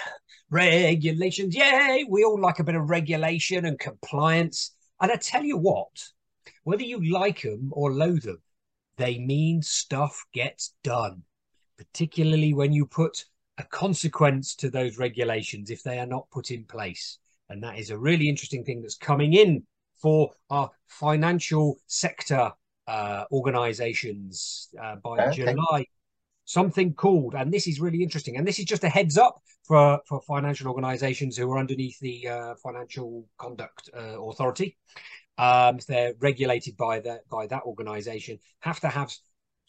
Regulations, 0.50 1.56
yay! 1.56 2.06
We 2.10 2.24
all 2.24 2.40
like 2.40 2.60
a 2.60 2.64
bit 2.64 2.76
of 2.76 2.90
regulation 2.90 3.66
and 3.66 3.80
compliance. 3.80 4.76
And 5.02 5.12
I 5.12 5.16
tell 5.16 5.44
you 5.44 5.58
what, 5.58 6.04
whether 6.64 6.84
you 6.84 7.12
like 7.12 7.42
them 7.42 7.70
or 7.72 7.94
loathe 7.94 8.24
them, 8.24 8.42
they 8.98 9.20
mean 9.20 9.62
stuff 9.62 10.26
gets 10.34 10.74
done, 10.84 11.24
particularly 11.78 12.54
when 12.54 12.74
you 12.74 12.86
put 12.86 13.26
a 13.58 13.64
consequence 13.64 14.56
to 14.56 14.70
those 14.70 14.98
regulations 14.98 15.70
if 15.70 15.84
they 15.84 16.00
are 16.00 16.06
not 16.06 16.30
put 16.32 16.52
in 16.52 16.66
place. 16.66 17.20
And 17.50 17.64
that 17.64 17.78
is 17.80 17.90
a 17.90 17.98
really 17.98 18.28
interesting 18.28 18.64
thing 18.64 18.82
that's 18.82 18.98
coming 18.98 19.34
in 19.34 19.64
for 20.02 20.32
our 20.50 20.70
financial 20.88 21.78
sector 21.88 22.52
uh, 22.90 23.26
organizations 23.32 24.70
uh, 24.82 24.96
by 24.98 25.28
okay. 25.28 25.36
July. 25.36 25.86
Something 26.46 26.96
called, 26.96 27.36
and 27.36 27.54
this 27.54 27.68
is 27.68 27.80
really 27.80 28.02
interesting, 28.02 28.36
and 28.36 28.48
this 28.48 28.58
is 28.58 28.66
just 28.66 28.84
a 28.84 28.90
heads 28.90 29.20
up 29.20 29.40
for, 29.68 30.00
for 30.08 30.20
financial 30.22 30.68
organizations 30.68 31.38
who 31.38 31.52
are 31.52 31.60
underneath 31.60 32.00
the 32.00 32.28
uh, 32.28 32.56
Financial 32.56 33.24
Conduct 33.38 33.88
uh, 33.96 34.20
Authority 34.20 34.76
um, 35.40 35.80
they're 35.88 36.14
regulated 36.20 36.76
by 36.76 37.00
that 37.00 37.22
by 37.30 37.48
that 37.48 37.64
organization, 37.64 38.40
have 38.60 38.82
to 38.82 38.90
have 38.90 39.14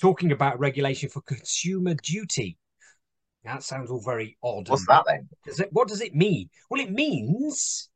talking 0.00 0.32
about 0.32 0.58
regulation 0.58 1.08
for 1.08 1.20
consumer 1.20 1.94
duty. 1.94 2.58
That 3.44 3.62
sounds 3.62 3.88
all 3.88 4.02
very 4.04 4.36
odd. 4.42 4.68
What's 4.68 4.86
that 4.88 5.04
then? 5.06 5.28
Does 5.46 5.60
it, 5.60 5.68
what 5.70 5.86
does 5.86 6.00
it 6.00 6.14
mean? 6.14 6.50
Well, 6.68 6.80
it 6.80 6.90
means 6.90 7.88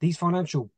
these 0.00 0.16
financial 0.16 0.70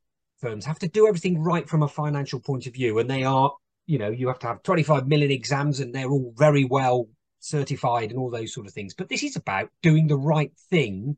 firms 0.42 0.66
have 0.66 0.78
to 0.80 0.88
do 0.88 1.06
everything 1.06 1.42
right 1.42 1.66
from 1.68 1.82
a 1.82 1.88
financial 1.88 2.40
point 2.40 2.66
of 2.66 2.74
view, 2.74 2.98
and 2.98 3.08
they 3.08 3.22
are, 3.22 3.54
you 3.86 3.98
know, 3.98 4.10
you 4.10 4.28
have 4.28 4.40
to 4.40 4.48
have 4.48 4.62
25 4.62 5.08
million 5.08 5.30
exams, 5.30 5.80
and 5.80 5.94
they're 5.94 6.10
all 6.10 6.34
very 6.36 6.64
well 6.64 7.08
certified 7.38 8.10
and 8.10 8.18
all 8.18 8.30
those 8.30 8.52
sort 8.52 8.66
of 8.66 8.72
things. 8.72 8.92
But 8.92 9.08
this 9.08 9.22
is 9.22 9.36
about 9.36 9.70
doing 9.82 10.08
the 10.08 10.18
right 10.18 10.52
thing 10.68 11.16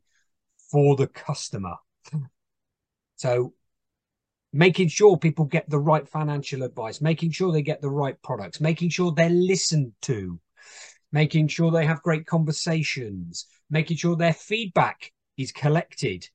for 0.71 0.95
the 0.95 1.07
customer. 1.07 1.75
So 3.17 3.53
making 4.51 4.87
sure 4.87 5.17
people 5.17 5.45
get 5.45 5.69
the 5.69 5.79
right 5.79 6.07
financial 6.07 6.63
advice, 6.63 7.01
making 7.01 7.31
sure 7.31 7.51
they 7.51 7.61
get 7.61 7.81
the 7.81 7.89
right 7.89 8.21
products, 8.21 8.61
making 8.61 8.89
sure 8.89 9.11
they're 9.11 9.29
listened 9.29 9.93
to, 10.03 10.39
making 11.11 11.47
sure 11.47 11.71
they 11.71 11.85
have 11.85 12.01
great 12.01 12.25
conversations, 12.25 13.47
making 13.69 13.97
sure 13.97 14.15
their 14.15 14.33
feedback 14.33 15.11
is 15.37 15.51
collected 15.51 16.27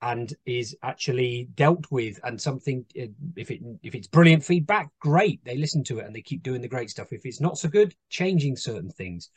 and 0.00 0.34
is 0.46 0.76
actually 0.82 1.48
dealt 1.54 1.90
with 1.90 2.20
and 2.22 2.40
something 2.40 2.84
if 2.94 3.50
it 3.50 3.60
if 3.82 3.94
it's 3.94 4.06
brilliant 4.06 4.44
feedback 4.44 4.90
great 5.00 5.44
they 5.44 5.56
listen 5.56 5.82
to 5.82 5.98
it 5.98 6.06
and 6.06 6.14
they 6.14 6.22
keep 6.22 6.42
doing 6.42 6.62
the 6.62 6.68
great 6.68 6.88
stuff 6.88 7.12
if 7.12 7.26
it's 7.26 7.40
not 7.40 7.58
so 7.58 7.68
good 7.68 7.94
changing 8.08 8.56
certain 8.56 8.90
things 8.90 9.30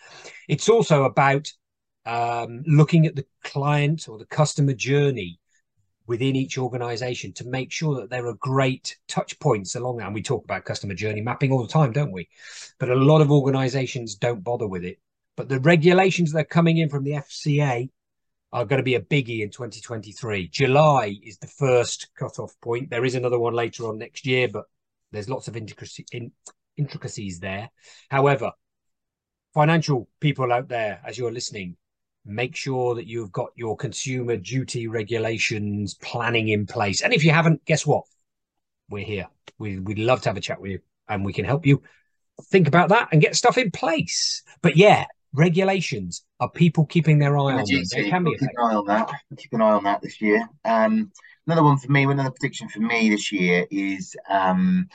it's 0.47 0.69
also 0.69 1.03
about 1.03 1.51
um, 2.05 2.63
looking 2.65 3.05
at 3.05 3.15
the 3.15 3.25
client 3.43 4.07
or 4.07 4.17
the 4.17 4.25
customer 4.25 4.73
journey 4.73 5.39
within 6.07 6.35
each 6.35 6.57
organization 6.57 7.31
to 7.33 7.47
make 7.47 7.71
sure 7.71 7.95
that 7.95 8.09
there 8.09 8.25
are 8.27 8.33
great 8.35 8.97
touch 9.07 9.39
points 9.39 9.75
along 9.75 9.97
that. 9.97 10.07
And 10.07 10.13
we 10.13 10.21
talk 10.21 10.43
about 10.43 10.65
customer 10.65 10.93
journey 10.93 11.21
mapping 11.21 11.51
all 11.51 11.61
the 11.61 11.71
time, 11.71 11.91
don't 11.91 12.11
we? 12.11 12.27
But 12.79 12.89
a 12.89 12.95
lot 12.95 13.21
of 13.21 13.31
organizations 13.31 14.15
don't 14.15 14.43
bother 14.43 14.67
with 14.67 14.83
it. 14.83 14.99
But 15.37 15.47
the 15.47 15.59
regulations 15.59 16.31
that 16.31 16.39
are 16.39 16.43
coming 16.43 16.77
in 16.77 16.89
from 16.89 17.03
the 17.03 17.11
FCA 17.11 17.89
are 18.53 18.65
going 18.65 18.79
to 18.79 18.83
be 18.83 18.95
a 18.95 19.01
biggie 19.01 19.41
in 19.41 19.49
2023. 19.49 20.49
July 20.49 21.15
is 21.23 21.37
the 21.37 21.47
first 21.47 22.09
cutoff 22.17 22.53
point. 22.61 22.89
There 22.89 23.05
is 23.05 23.15
another 23.15 23.39
one 23.39 23.53
later 23.53 23.87
on 23.87 23.97
next 23.97 24.25
year, 24.25 24.47
but 24.51 24.65
there's 25.11 25.29
lots 25.29 25.47
of 25.47 25.55
intricacies 25.55 27.39
there. 27.39 27.69
However, 28.09 28.51
financial 29.53 30.09
people 30.19 30.51
out 30.51 30.67
there, 30.67 31.01
as 31.05 31.17
you're 31.17 31.31
listening, 31.31 31.77
make 32.25 32.55
sure 32.55 32.95
that 32.95 33.07
you've 33.07 33.31
got 33.31 33.49
your 33.55 33.75
consumer 33.75 34.37
duty 34.37 34.87
regulations 34.87 35.95
planning 35.95 36.49
in 36.49 36.65
place. 36.65 37.01
And 37.01 37.13
if 37.13 37.23
you 37.23 37.31
haven't, 37.31 37.65
guess 37.65 37.85
what? 37.85 38.03
We're 38.89 39.05
here. 39.05 39.27
We, 39.57 39.79
we'd 39.79 39.99
love 39.99 40.21
to 40.21 40.29
have 40.29 40.37
a 40.37 40.41
chat 40.41 40.61
with 40.61 40.71
you 40.71 40.79
and 41.07 41.25
we 41.25 41.33
can 41.33 41.45
help 41.45 41.65
you 41.65 41.81
think 42.45 42.67
about 42.67 42.89
that 42.89 43.09
and 43.11 43.21
get 43.21 43.35
stuff 43.35 43.57
in 43.57 43.71
place. 43.71 44.43
But 44.61 44.75
yeah, 44.75 45.05
regulations 45.33 46.23
are 46.39 46.49
people 46.49 46.85
keeping 46.85 47.19
their 47.19 47.37
eye 47.37 47.53
on 47.53 47.57
them. 47.57 47.83
They 47.91 48.09
can 48.09 48.23
be 48.23 48.31
keep 48.31 48.41
an 48.41 48.49
eye 48.59 48.75
on 48.75 48.85
that. 48.87 49.11
Keep 49.37 49.53
an 49.53 49.61
eye 49.61 49.71
on 49.71 49.83
that 49.83 50.01
this 50.01 50.21
year. 50.21 50.47
Um, 50.65 51.11
another 51.47 51.63
one 51.63 51.77
for 51.77 51.91
me, 51.91 52.03
another 52.03 52.31
prediction 52.31 52.69
for 52.69 52.79
me 52.79 53.09
this 53.09 53.31
year 53.31 53.65
is 53.69 54.15
um, 54.29 54.87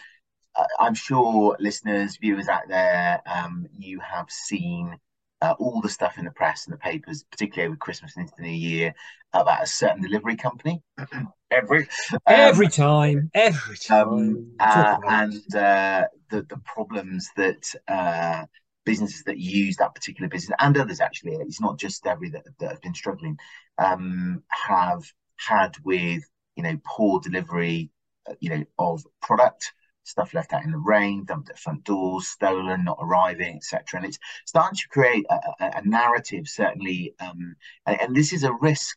I'm 0.78 0.94
sure 0.94 1.56
listeners, 1.60 2.16
viewers 2.16 2.48
out 2.48 2.68
there, 2.68 3.20
um, 3.26 3.66
you 3.78 4.00
have 4.00 4.30
seen 4.30 4.96
uh, 5.42 5.54
all 5.58 5.80
the 5.80 5.88
stuff 5.88 6.18
in 6.18 6.24
the 6.24 6.30
press 6.30 6.66
and 6.66 6.72
the 6.72 6.78
papers, 6.78 7.24
particularly 7.30 7.68
over 7.68 7.76
Christmas 7.76 8.16
and 8.16 8.22
into 8.22 8.34
the 8.36 8.42
new 8.42 8.56
year, 8.56 8.94
about 9.32 9.62
a 9.62 9.66
certain 9.66 10.02
delivery 10.02 10.36
company. 10.36 10.82
every 11.50 11.80
um, 12.12 12.18
every 12.26 12.68
time, 12.68 13.30
every 13.34 13.76
um, 13.90 13.98
time, 13.98 14.10
um, 14.10 14.56
uh, 14.60 14.96
and 15.08 15.54
uh, 15.54 16.04
the 16.30 16.42
the 16.48 16.60
problems 16.64 17.28
that 17.36 17.74
uh, 17.88 18.44
businesses 18.86 19.24
that 19.24 19.38
use 19.38 19.76
that 19.76 19.94
particular 19.94 20.28
business 20.28 20.56
and 20.58 20.78
others 20.78 21.00
actually, 21.00 21.34
it's 21.34 21.60
not 21.60 21.78
just 21.78 22.04
Evri 22.04 22.32
that, 22.32 22.46
that 22.58 22.70
have 22.70 22.80
been 22.80 22.94
struggling, 22.94 23.36
um, 23.76 24.42
have 24.48 25.04
had 25.36 25.76
with 25.84 26.22
you 26.54 26.62
know 26.62 26.78
poor 26.86 27.20
delivery, 27.20 27.90
uh, 28.30 28.34
you 28.40 28.48
know 28.48 28.64
of 28.78 29.04
product 29.20 29.74
stuff 30.04 30.32
left 30.34 30.52
out 30.52 30.64
in 30.64 30.70
the 30.70 30.78
rain, 30.78 31.24
dumped 31.24 31.50
at 31.50 31.58
front 31.58 31.82
doors, 31.82 32.28
stolen, 32.28 32.84
not 32.84 32.98
arriving, 33.00 33.56
etc. 33.56 33.98
And 33.98 34.06
it's 34.06 34.18
starting 34.46 34.76
to 34.76 34.88
create 34.88 35.26
a, 35.28 35.34
a, 35.60 35.70
a 35.78 35.82
narrative, 35.84 36.46
certainly, 36.46 37.12
um, 37.18 37.56
and, 37.86 38.00
and, 38.00 38.16
this 38.16 38.32
is 38.32 38.44
a 38.44 38.52
risk 38.52 38.96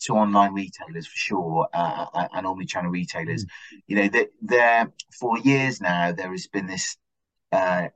to 0.00 0.14
online 0.14 0.52
retailers 0.52 1.06
for 1.06 1.16
sure, 1.16 1.68
uh, 1.72 2.06
uh 2.12 2.28
and 2.34 2.46
omni-channel 2.46 2.90
retailers. 2.90 3.44
Mm. 3.44 3.48
You 3.86 3.96
know, 3.96 4.08
that 4.08 4.30
there 4.42 4.92
for 5.18 5.38
years 5.38 5.80
now 5.80 6.10
there 6.10 6.32
has 6.32 6.48
been 6.48 6.66
this 6.66 6.96
uh, 7.52 7.88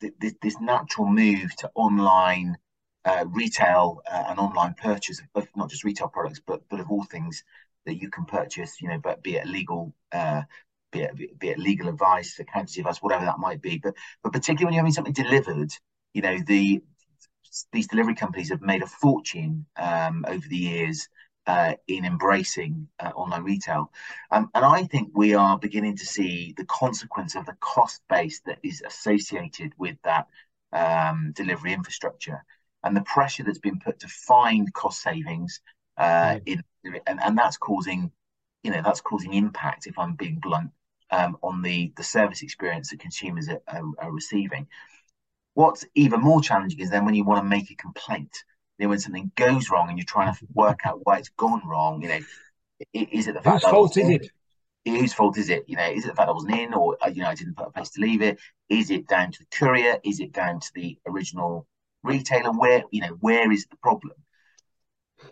this, 0.00 0.34
this 0.42 0.60
natural 0.60 1.08
move 1.08 1.54
to 1.56 1.70
online. 1.74 2.56
Uh, 3.04 3.24
retail 3.28 4.02
uh, 4.10 4.24
and 4.28 4.38
online 4.38 4.74
purchase 4.74 5.22
of 5.34 5.48
not 5.56 5.70
just 5.70 5.82
retail 5.84 6.08
products, 6.08 6.42
but 6.46 6.60
but 6.68 6.80
of 6.80 6.90
all 6.90 7.04
things 7.04 7.42
that 7.86 7.94
you 7.94 8.10
can 8.10 8.26
purchase, 8.26 8.82
you 8.82 8.88
know, 8.88 8.98
but 8.98 9.22
be 9.22 9.36
it 9.36 9.46
legal 9.46 9.94
uh, 10.12 10.42
be 10.92 11.00
it, 11.00 11.38
be 11.38 11.48
it 11.48 11.58
legal 11.58 11.88
advice, 11.88 12.38
accountancy 12.38 12.80
advice, 12.80 12.98
whatever 12.98 13.24
that 13.24 13.38
might 13.38 13.62
be. 13.62 13.78
But 13.78 13.94
but 14.22 14.32
particularly 14.32 14.66
when 14.66 14.74
you're 14.74 14.82
having 14.82 14.92
something 14.92 15.12
delivered, 15.12 15.70
you 16.12 16.22
know 16.22 16.38
the 16.46 16.82
these 17.72 17.88
delivery 17.88 18.14
companies 18.14 18.50
have 18.50 18.60
made 18.60 18.82
a 18.82 18.86
fortune 18.86 19.66
um, 19.76 20.24
over 20.28 20.46
the 20.46 20.56
years 20.56 21.08
uh, 21.48 21.74
in 21.88 22.04
embracing 22.04 22.86
uh, 23.00 23.10
online 23.16 23.42
retail, 23.42 23.90
um, 24.30 24.48
and 24.54 24.64
I 24.64 24.84
think 24.84 25.10
we 25.14 25.34
are 25.34 25.58
beginning 25.58 25.96
to 25.96 26.06
see 26.06 26.54
the 26.56 26.64
consequence 26.66 27.34
of 27.34 27.46
the 27.46 27.56
cost 27.58 28.00
base 28.08 28.40
that 28.46 28.58
is 28.62 28.80
associated 28.86 29.72
with 29.76 29.96
that 30.04 30.28
um, 30.72 31.32
delivery 31.34 31.72
infrastructure 31.72 32.44
and 32.84 32.96
the 32.96 33.00
pressure 33.00 33.42
that's 33.42 33.58
been 33.58 33.80
put 33.80 33.98
to 33.98 34.08
find 34.08 34.72
cost 34.72 35.02
savings 35.02 35.60
uh, 35.96 36.36
mm. 36.36 36.42
in 36.46 36.62
and, 37.06 37.20
and 37.20 37.36
that's 37.36 37.56
causing 37.56 38.12
you 38.62 38.70
know 38.70 38.80
that's 38.84 39.00
causing 39.00 39.34
impact 39.34 39.86
if 39.86 39.98
i'm 39.98 40.14
being 40.14 40.38
blunt 40.40 40.70
um, 41.10 41.36
on 41.42 41.62
the, 41.62 41.92
the 41.96 42.02
service 42.02 42.42
experience 42.42 42.90
that 42.90 43.00
consumers 43.00 43.48
are, 43.48 43.62
are, 43.68 43.82
are, 43.98 44.12
receiving. 44.12 44.66
What's 45.54 45.84
even 45.94 46.20
more 46.20 46.40
challenging 46.40 46.80
is 46.80 46.90
then 46.90 47.04
when 47.04 47.14
you 47.14 47.24
want 47.24 47.42
to 47.42 47.48
make 47.48 47.70
a 47.70 47.74
complaint, 47.74 48.44
know, 48.84 48.90
when 48.90 48.98
something 48.98 49.30
goes 49.36 49.70
wrong 49.70 49.88
and 49.88 49.98
you're 49.98 50.04
trying 50.04 50.34
to 50.34 50.46
work 50.52 50.80
out 50.84 51.00
why 51.04 51.18
it's 51.18 51.30
gone 51.30 51.62
wrong, 51.66 52.02
you 52.02 52.08
know, 52.08 52.20
is 52.92 53.26
it 53.26 53.34
the 53.34 53.42
fact 53.42 53.64
whose 53.64 53.70
fault 53.70 53.96
is 53.96 54.08
it? 54.08 54.30
Whose 54.84 55.12
fault 55.12 55.36
is 55.36 55.50
it? 55.50 55.64
You 55.66 55.76
know, 55.76 55.90
is 55.90 56.04
it 56.04 56.08
the 56.08 56.14
fact 56.14 56.28
I 56.28 56.32
wasn't 56.32 56.54
in, 56.54 56.74
or 56.74 56.96
uh, 57.02 57.08
you 57.08 57.22
know, 57.22 57.28
I 57.28 57.34
didn't 57.34 57.56
put 57.56 57.66
a 57.68 57.70
place 57.70 57.90
to 57.90 58.00
leave 58.00 58.22
it? 58.22 58.38
Is 58.68 58.90
it 58.90 59.06
down 59.06 59.32
to 59.32 59.38
the 59.40 59.46
courier? 59.56 59.98
Is 60.04 60.20
it 60.20 60.32
down 60.32 60.60
to 60.60 60.70
the 60.74 60.98
original 61.06 61.66
retailer? 62.02 62.52
Where 62.52 62.84
you 62.90 63.00
know, 63.00 63.16
where 63.20 63.50
is 63.50 63.66
the 63.66 63.76
problem? 63.76 64.14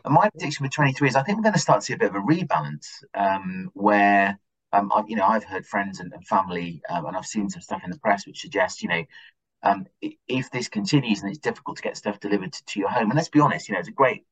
And 0.05 0.15
my 0.15 0.29
prediction 0.31 0.67
for 0.67 0.73
23 0.73 1.09
is 1.09 1.17
I 1.17 1.23
think 1.23 1.39
we're 1.39 1.43
going 1.43 1.55
to 1.55 1.61
start 1.61 1.81
to 1.81 1.87
see 1.87 1.93
a 1.93 1.99
bit 1.99 2.11
of 2.11 2.17
a 2.17 2.21
rebalance 2.21 2.87
um, 3.15 3.71
where, 3.75 4.39
um, 4.73 4.91
I, 4.93 5.05
you 5.07 5.17
know, 5.17 5.25
I've 5.25 5.45
heard 5.45 5.65
friends 5.67 6.01
and, 6.01 6.13
and 6.13 6.27
family, 6.27 6.83
um, 6.89 7.07
and 7.07 7.17
I've 7.17 7.27
seen 7.27 7.49
some 7.49 7.63
stuff 7.63 7.83
in 7.85 7.91
the 7.91 7.99
press 7.99 8.27
which 8.27 8.41
suggests, 8.41 8.83
you 8.83 8.89
know, 8.89 9.05
um, 9.63 9.87
if 10.29 10.51
this 10.51 10.69
continues 10.69 11.23
and 11.23 11.31
it's 11.31 11.39
difficult 11.39 11.77
to 11.77 11.83
get 11.83 11.97
stuff 11.97 12.21
delivered 12.21 12.53
to, 12.53 12.65
to, 12.65 12.81
your 12.81 12.89
home, 12.89 13.11
and 13.11 13.17
let's 13.17 13.29
be 13.29 13.41
honest, 13.41 13.69
you 13.69 13.75
know, 13.75 13.81
it's 13.81 13.89
a 13.89 13.93
great, 13.93 14.25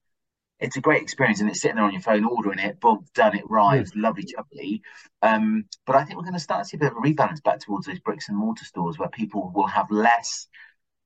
it's 0.61 0.77
a 0.77 0.81
great 0.81 1.03
experience, 1.03 1.41
and 1.41 1.51
it's 1.51 1.61
sitting 1.61 1.77
there 1.77 1.85
on 1.85 1.93
your 1.93 2.03
phone, 2.03 2.25
ordering 2.25 2.59
it, 2.59 2.81
boom, 2.81 3.05
done, 3.15 3.37
it 3.37 3.45
arrives, 3.51 3.93
mm. 3.93 4.03
lovely, 4.03 4.25
jubbly. 4.25 4.81
Um, 5.23 5.65
but 5.87 5.97
I 5.97 6.05
think 6.05 6.17
we're 6.17 6.25
going 6.25 6.35
to 6.35 6.41
start 6.41 6.65
to 6.65 6.69
see 6.69 6.77
a 6.77 6.81
bit 6.81 6.93
of 6.93 6.99
a 6.99 7.01
rebalance 7.01 7.43
back 7.43 7.61
towards 7.61 7.87
those 7.87 8.01
bricks 8.01 8.29
and 8.29 8.37
mortar 8.37 8.65
stores 8.65 8.99
where 8.99 9.09
people 9.09 9.51
will 9.55 9.67
have 9.67 9.91
less 9.91 10.47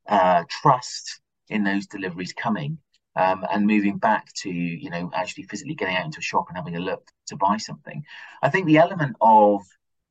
uh, 0.08 0.44
trust 0.48 1.20
in 1.48 1.64
those 1.64 1.86
deliveries 1.86 2.32
coming. 2.32 2.78
Um, 3.16 3.44
and 3.50 3.66
moving 3.66 3.98
back 3.98 4.32
to 4.42 4.48
you 4.48 4.90
know 4.90 5.10
actually 5.12 5.42
physically 5.44 5.74
getting 5.74 5.96
out 5.96 6.04
into 6.04 6.20
a 6.20 6.22
shop 6.22 6.44
and 6.48 6.56
having 6.56 6.76
a 6.76 6.80
look 6.80 7.10
to 7.26 7.36
buy 7.36 7.56
something. 7.56 8.04
I 8.42 8.48
think 8.48 8.66
the 8.66 8.78
element 8.78 9.16
of 9.20 9.62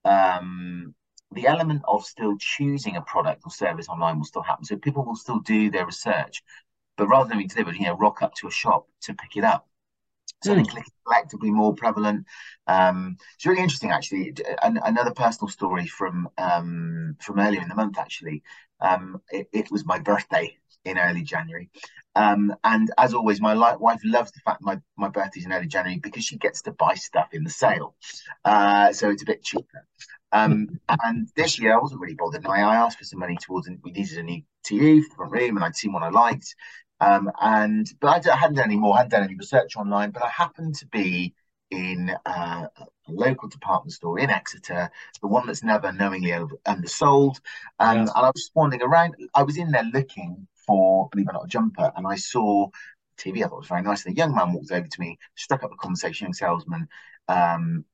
um, 0.04 0.94
the 1.32 1.48
element 1.48 1.82
of 1.88 2.06
still 2.06 2.36
choosing 2.40 2.96
a 2.96 3.02
product 3.02 3.42
or 3.46 3.52
service 3.52 3.90
online 3.90 4.18
will 4.18 4.26
still 4.26 4.42
happen. 4.42 4.66
So 4.66 4.78
people 4.78 5.04
will 5.04 5.16
still 5.16 5.40
do 5.40 5.70
their 5.70 5.86
research, 5.86 6.44
but 6.96 7.08
rather 7.08 7.30
than 7.30 7.38
be 7.38 7.48
delivered, 7.48 7.76
you 7.76 7.86
know, 7.86 7.98
rock 7.98 8.22
up 8.22 8.34
to 8.36 8.48
a 8.48 8.52
shop 8.52 8.88
to 9.02 9.14
pick 9.14 9.36
it 9.36 9.44
up. 9.44 9.68
So 10.44 10.52
mm. 10.52 10.54
I 10.54 10.56
think 10.58 10.70
click 10.70 10.86
and 10.86 10.94
collect 11.06 11.34
will 11.34 11.40
be 11.40 11.52
more 11.52 11.74
prevalent. 11.74 12.26
Um, 12.68 13.18
it's 13.36 13.46
really 13.46 13.62
interesting, 13.62 13.92
actually. 13.92 14.34
An, 14.62 14.80
another 14.84 15.12
personal 15.12 15.50
story 15.50 15.88
from 15.88 16.30
um, 16.38 17.18
from 17.22 17.40
earlier 17.40 17.62
in 17.62 17.70
the 17.70 17.76
month, 17.76 17.98
actually. 17.98 18.44
Um, 18.80 19.22
it, 19.32 19.50
it, 19.52 19.72
was 19.72 19.86
my 19.86 19.98
birthday 19.98 20.56
in 20.86 21.00
early 21.00 21.24
January, 21.24 21.72
um, 22.16 22.56
and 22.64 22.92
as 23.00 23.16
always, 23.16 23.42
my 23.42 23.56
wife 23.76 24.02
loves 24.04 24.32
the 24.32 24.40
fact 24.42 24.62
my 24.62 24.80
my 24.98 25.10
birthday's 25.10 25.46
in 25.46 25.54
early 25.54 25.66
January 25.66 26.00
because 26.00 26.24
she 26.24 26.38
gets 26.38 26.62
to 26.64 26.72
buy 26.72 26.94
stuff 26.94 27.30
in 27.34 27.44
the 27.44 27.50
sale, 27.50 27.96
uh, 28.46 28.94
so 28.94 29.10
it's 29.10 29.24
a 29.24 29.26
bit 29.26 29.44
cheaper. 29.44 29.88
Um, 30.32 30.80
and 31.04 31.30
this 31.36 31.60
year 31.60 31.74
I 31.74 31.82
wasn't 31.82 32.02
really 32.02 32.16
bothered. 32.16 32.44
And 32.44 32.52
I, 32.52 32.60
I 32.62 32.76
asked 32.76 32.98
for 32.98 33.06
some 33.06 33.20
money 33.20 33.38
towards 33.42 33.70
we 33.84 33.92
needed 33.92 34.18
a 34.18 34.24
new 34.24 34.42
TV 34.66 35.02
for 35.02 35.10
the 35.10 35.16
front 35.16 35.32
room, 35.32 35.58
and 35.58 35.66
I'd 35.66 35.76
seen 35.76 35.94
one 35.94 36.04
I 36.04 36.10
liked. 36.10 36.56
Um, 37.00 37.32
and 37.42 37.88
but 38.02 38.28
I, 38.28 38.34
I, 38.34 38.36
hadn't 38.36 38.56
done 38.56 38.66
any 38.66 38.76
more, 38.76 38.96
I 38.96 38.98
hadn't 39.00 39.12
done 39.12 39.24
any 39.24 39.36
research 39.36 39.76
online. 39.76 40.12
But 40.12 40.24
I 40.24 40.30
happened 40.30 40.76
to 40.76 40.88
be 40.88 41.34
in 41.70 42.16
uh, 42.26 42.68
a 42.78 42.86
local 43.08 43.50
department 43.50 43.94
store 43.94 44.20
in 44.20 44.30
Exeter, 44.30 44.90
the 45.22 45.28
one 45.28 45.46
that's 45.46 45.64
never 45.64 45.92
knowingly 45.92 46.34
over, 46.34 46.56
undersold. 46.66 47.40
Um, 47.80 47.98
yes. 48.00 48.12
And 48.16 48.26
I 48.26 48.30
was 48.30 48.52
wandering 48.56 48.82
around. 48.82 49.16
I 49.36 49.44
was 49.44 49.58
in 49.58 49.72
there 49.72 49.84
looking 49.94 50.48
for, 50.66 51.10
believe 51.12 51.28
it 51.28 51.32
or 51.32 51.34
not, 51.34 51.46
a 51.46 51.48
jumper, 51.48 51.92
and 51.96 52.08
I 52.08 52.16
saw 52.16 52.70
TV. 53.18 53.40
I 53.40 53.48
thought 53.48 53.56
it 53.56 53.60
was 53.60 53.68
very 53.68 53.82
nice. 53.82 54.06
And 54.06 54.16
a 54.16 54.18
young 54.18 54.34
man 54.34 54.54
walked 54.54 54.72
over 54.72 54.88
to 54.88 55.02
me, 55.02 55.18
struck 55.36 55.64
up 55.64 55.72
a 55.72 55.78
conversation, 55.78 56.26
young 56.26 56.34
salesman, 56.34 56.88
um, 57.28 57.86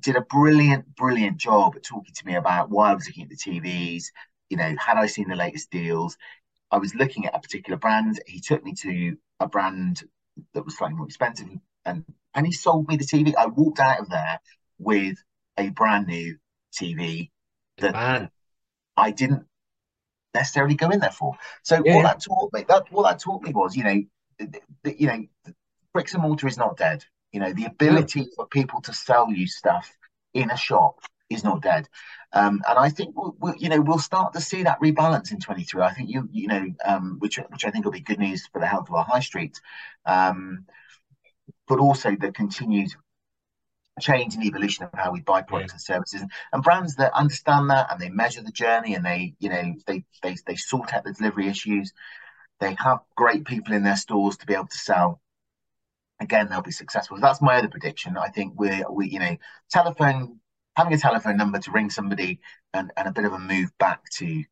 did 0.00 0.16
a 0.16 0.20
brilliant, 0.22 0.94
brilliant 0.96 1.38
job 1.38 1.74
at 1.76 1.82
talking 1.82 2.14
to 2.14 2.26
me 2.26 2.34
about 2.34 2.70
why 2.70 2.90
I 2.90 2.94
was 2.94 3.06
looking 3.06 3.24
at 3.24 3.30
the 3.30 3.36
TVs. 3.36 4.04
You 4.50 4.56
know, 4.56 4.74
had 4.78 4.96
I 4.96 5.06
seen 5.06 5.28
the 5.28 5.36
latest 5.36 5.70
deals? 5.70 6.16
I 6.70 6.78
was 6.78 6.94
looking 6.94 7.26
at 7.26 7.34
a 7.34 7.40
particular 7.40 7.78
brand. 7.78 8.20
He 8.26 8.40
took 8.40 8.64
me 8.64 8.74
to 8.82 9.16
a 9.40 9.48
brand 9.48 10.02
that 10.52 10.64
was 10.64 10.76
slightly 10.76 10.96
more 10.96 11.06
expensive, 11.06 11.48
and 11.84 12.04
and 12.34 12.46
he 12.46 12.52
sold 12.52 12.88
me 12.88 12.96
the 12.96 13.04
TV. 13.04 13.34
I 13.36 13.46
walked 13.46 13.80
out 13.80 14.00
of 14.00 14.10
there 14.10 14.40
with 14.78 15.16
a 15.56 15.70
brand 15.70 16.08
new 16.08 16.36
TV 16.74 17.30
that 17.78 17.92
Man. 17.92 18.30
I 18.96 19.10
didn't 19.12 19.46
necessarily 20.34 20.74
go 20.74 20.90
in 20.90 21.00
there 21.00 21.10
for. 21.10 21.36
So 21.62 21.80
yeah. 21.84 21.96
what 21.96 22.02
that 22.02 22.22
taught 22.22 22.52
me, 22.52 22.64
that 22.68 22.90
what 22.90 23.04
that 23.04 23.20
taught 23.20 23.42
me 23.42 23.52
was, 23.52 23.76
you 23.76 23.84
know, 23.84 24.02
the, 24.82 25.00
you 25.00 25.06
know, 25.06 25.24
bricks 25.92 26.14
and 26.14 26.22
mortar 26.22 26.48
is 26.48 26.58
not 26.58 26.76
dead. 26.76 27.04
You 27.34 27.40
know, 27.40 27.52
the 27.52 27.64
ability 27.64 28.28
for 28.36 28.46
people 28.46 28.80
to 28.82 28.92
sell 28.92 29.28
you 29.28 29.48
stuff 29.48 29.92
in 30.34 30.52
a 30.52 30.56
shop 30.56 31.00
is 31.28 31.42
not 31.42 31.62
dead. 31.62 31.88
Um, 32.32 32.62
and 32.68 32.78
I 32.78 32.90
think 32.90 33.16
we'll, 33.16 33.34
we'll, 33.40 33.56
you 33.56 33.68
know 33.68 33.80
we'll 33.80 33.98
start 33.98 34.34
to 34.34 34.40
see 34.40 34.62
that 34.62 34.80
rebalance 34.80 35.32
in 35.32 35.40
23. 35.40 35.82
I 35.82 35.92
think 35.92 36.10
you 36.10 36.28
you 36.30 36.46
know 36.46 36.64
um, 36.84 37.16
which 37.18 37.40
which 37.48 37.64
I 37.64 37.70
think 37.70 37.84
will 37.84 37.92
be 37.92 38.00
good 38.00 38.20
news 38.20 38.46
for 38.46 38.60
the 38.60 38.68
health 38.68 38.88
of 38.88 38.94
our 38.94 39.04
high 39.04 39.18
street, 39.18 39.60
um, 40.06 40.66
but 41.66 41.80
also 41.80 42.14
the 42.14 42.30
continued 42.30 42.92
change 44.00 44.34
and 44.36 44.44
evolution 44.44 44.84
of 44.84 44.90
how 44.94 45.10
we 45.10 45.20
buy 45.20 45.42
products 45.42 45.72
yeah. 45.72 45.74
and 45.74 45.82
services 45.82 46.20
and, 46.20 46.30
and, 46.52 46.62
brands 46.62 46.96
that 46.96 47.12
understand 47.14 47.70
that 47.70 47.90
and 47.90 48.00
they 48.00 48.10
measure 48.10 48.42
the 48.42 48.50
journey 48.50 48.94
and 48.94 49.04
they 49.04 49.34
you 49.40 49.48
know 49.48 49.74
they 49.88 50.04
they 50.22 50.36
they 50.46 50.54
sort 50.54 50.94
out 50.94 51.02
the 51.02 51.12
delivery 51.12 51.48
issues. 51.48 51.92
They 52.60 52.76
have 52.78 53.00
great 53.16 53.44
people 53.44 53.74
in 53.74 53.82
their 53.82 53.96
stores 53.96 54.36
to 54.36 54.46
be 54.46 54.54
able 54.54 54.68
to 54.68 54.78
sell 54.78 55.20
again 56.20 56.48
they'll 56.48 56.62
be 56.62 56.70
successful. 56.70 57.18
That's 57.20 57.42
my 57.42 57.56
other 57.56 57.68
prediction. 57.68 58.16
I 58.16 58.28
think 58.28 58.54
we're 58.56 58.90
we 58.90 59.08
you 59.08 59.18
know 59.18 59.36
telephone 59.70 60.40
having 60.76 60.92
a 60.92 60.98
telephone 60.98 61.36
number 61.36 61.58
to 61.60 61.70
ring 61.70 61.90
somebody 61.90 62.40
and, 62.72 62.92
and 62.96 63.08
a 63.08 63.12
bit 63.12 63.24
of 63.24 63.32
a 63.32 63.38
move 63.38 63.70
back 63.78 64.02
to 64.10 64.42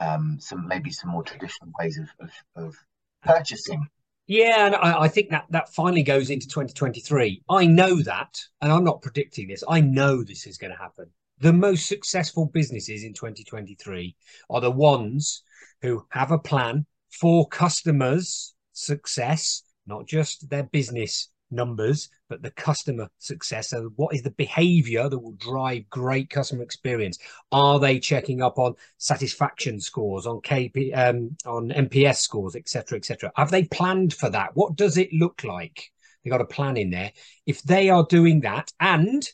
um, 0.00 0.38
some 0.40 0.66
maybe 0.66 0.90
some 0.90 1.10
more 1.10 1.22
traditional 1.22 1.70
ways 1.78 1.98
of, 1.98 2.08
of, 2.20 2.64
of 2.64 2.76
purchasing. 3.22 3.86
Yeah, 4.26 4.66
and 4.66 4.76
I, 4.76 5.02
I, 5.02 5.08
think 5.08 5.30
that 5.30 5.46
that 5.50 5.74
finally 5.74 6.02
goes 6.02 6.30
into 6.30 6.46
2023. 6.46 7.42
I 7.50 7.66
know 7.66 8.00
that, 8.02 8.40
and 8.60 8.72
I'm 8.72 8.84
not 8.84 9.02
predicting 9.02 9.48
this. 9.48 9.64
I 9.68 9.80
know 9.80 10.22
this 10.22 10.46
is 10.46 10.58
going 10.58 10.72
to 10.72 10.78
happen. 10.78 11.06
The 11.40 11.52
most 11.52 11.86
successful 11.88 12.46
businesses 12.46 13.02
in 13.02 13.14
2023 13.14 14.14
are 14.48 14.60
the 14.60 14.70
ones 14.70 15.42
who 15.82 16.06
have 16.10 16.30
a 16.30 16.38
plan 16.38 16.86
for 17.10 17.48
customers' 17.48 18.54
success 18.72 19.64
not 19.86 20.06
just 20.06 20.48
their 20.48 20.64
business 20.64 21.28
numbers, 21.52 22.08
but 22.28 22.42
the 22.42 22.50
customer 22.50 23.08
success. 23.18 23.70
So, 23.70 23.90
what 23.96 24.14
is 24.14 24.22
the 24.22 24.30
behavior 24.30 25.08
that 25.08 25.18
will 25.18 25.32
drive 25.32 25.88
great 25.90 26.30
customer 26.30 26.62
experience? 26.62 27.18
Are 27.52 27.78
they 27.78 28.00
checking 28.00 28.42
up 28.42 28.58
on 28.58 28.74
satisfaction 28.98 29.80
scores, 29.80 30.26
on 30.26 30.40
KP, 30.40 30.96
um, 30.96 31.36
on 31.46 31.70
NPS 31.70 32.16
scores, 32.16 32.56
etc., 32.56 32.98
etc.? 32.98 33.30
Have 33.36 33.50
they 33.50 33.64
planned 33.64 34.14
for 34.14 34.30
that? 34.30 34.50
What 34.54 34.76
does 34.76 34.96
it 34.96 35.12
look 35.12 35.44
like? 35.44 35.90
They 36.24 36.30
got 36.30 36.40
a 36.40 36.46
plan 36.46 36.76
in 36.76 36.90
there. 36.90 37.12
If 37.46 37.62
they 37.62 37.90
are 37.90 38.06
doing 38.08 38.40
that 38.40 38.72
and 38.80 39.28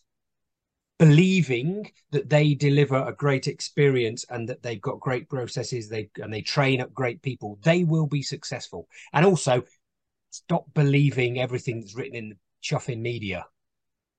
believing 0.99 1.89
that 2.11 2.29
they 2.29 2.55
deliver 2.55 2.97
a 2.97 3.15
great 3.15 3.47
experience 3.47 4.25
and 4.31 4.49
that 4.49 4.63
they've 4.63 4.81
got 4.81 4.99
great 4.99 5.29
processes 5.29 5.89
they 5.89 6.11
and 6.17 6.33
they 6.33 6.43
train 6.43 6.81
up 6.81 6.93
great 6.93 7.23
people 7.23 7.57
they 7.63 7.85
will 7.85 8.09
be 8.09 8.21
successful 8.21 8.89
and 9.13 9.25
also 9.25 9.63
stop 10.31 10.67
believing 10.75 11.39
everything 11.39 11.81
that's 11.81 11.97
written 11.97 12.17
in 12.17 12.29
the 12.31 12.37
chuffing 12.63 13.01
media. 13.01 13.47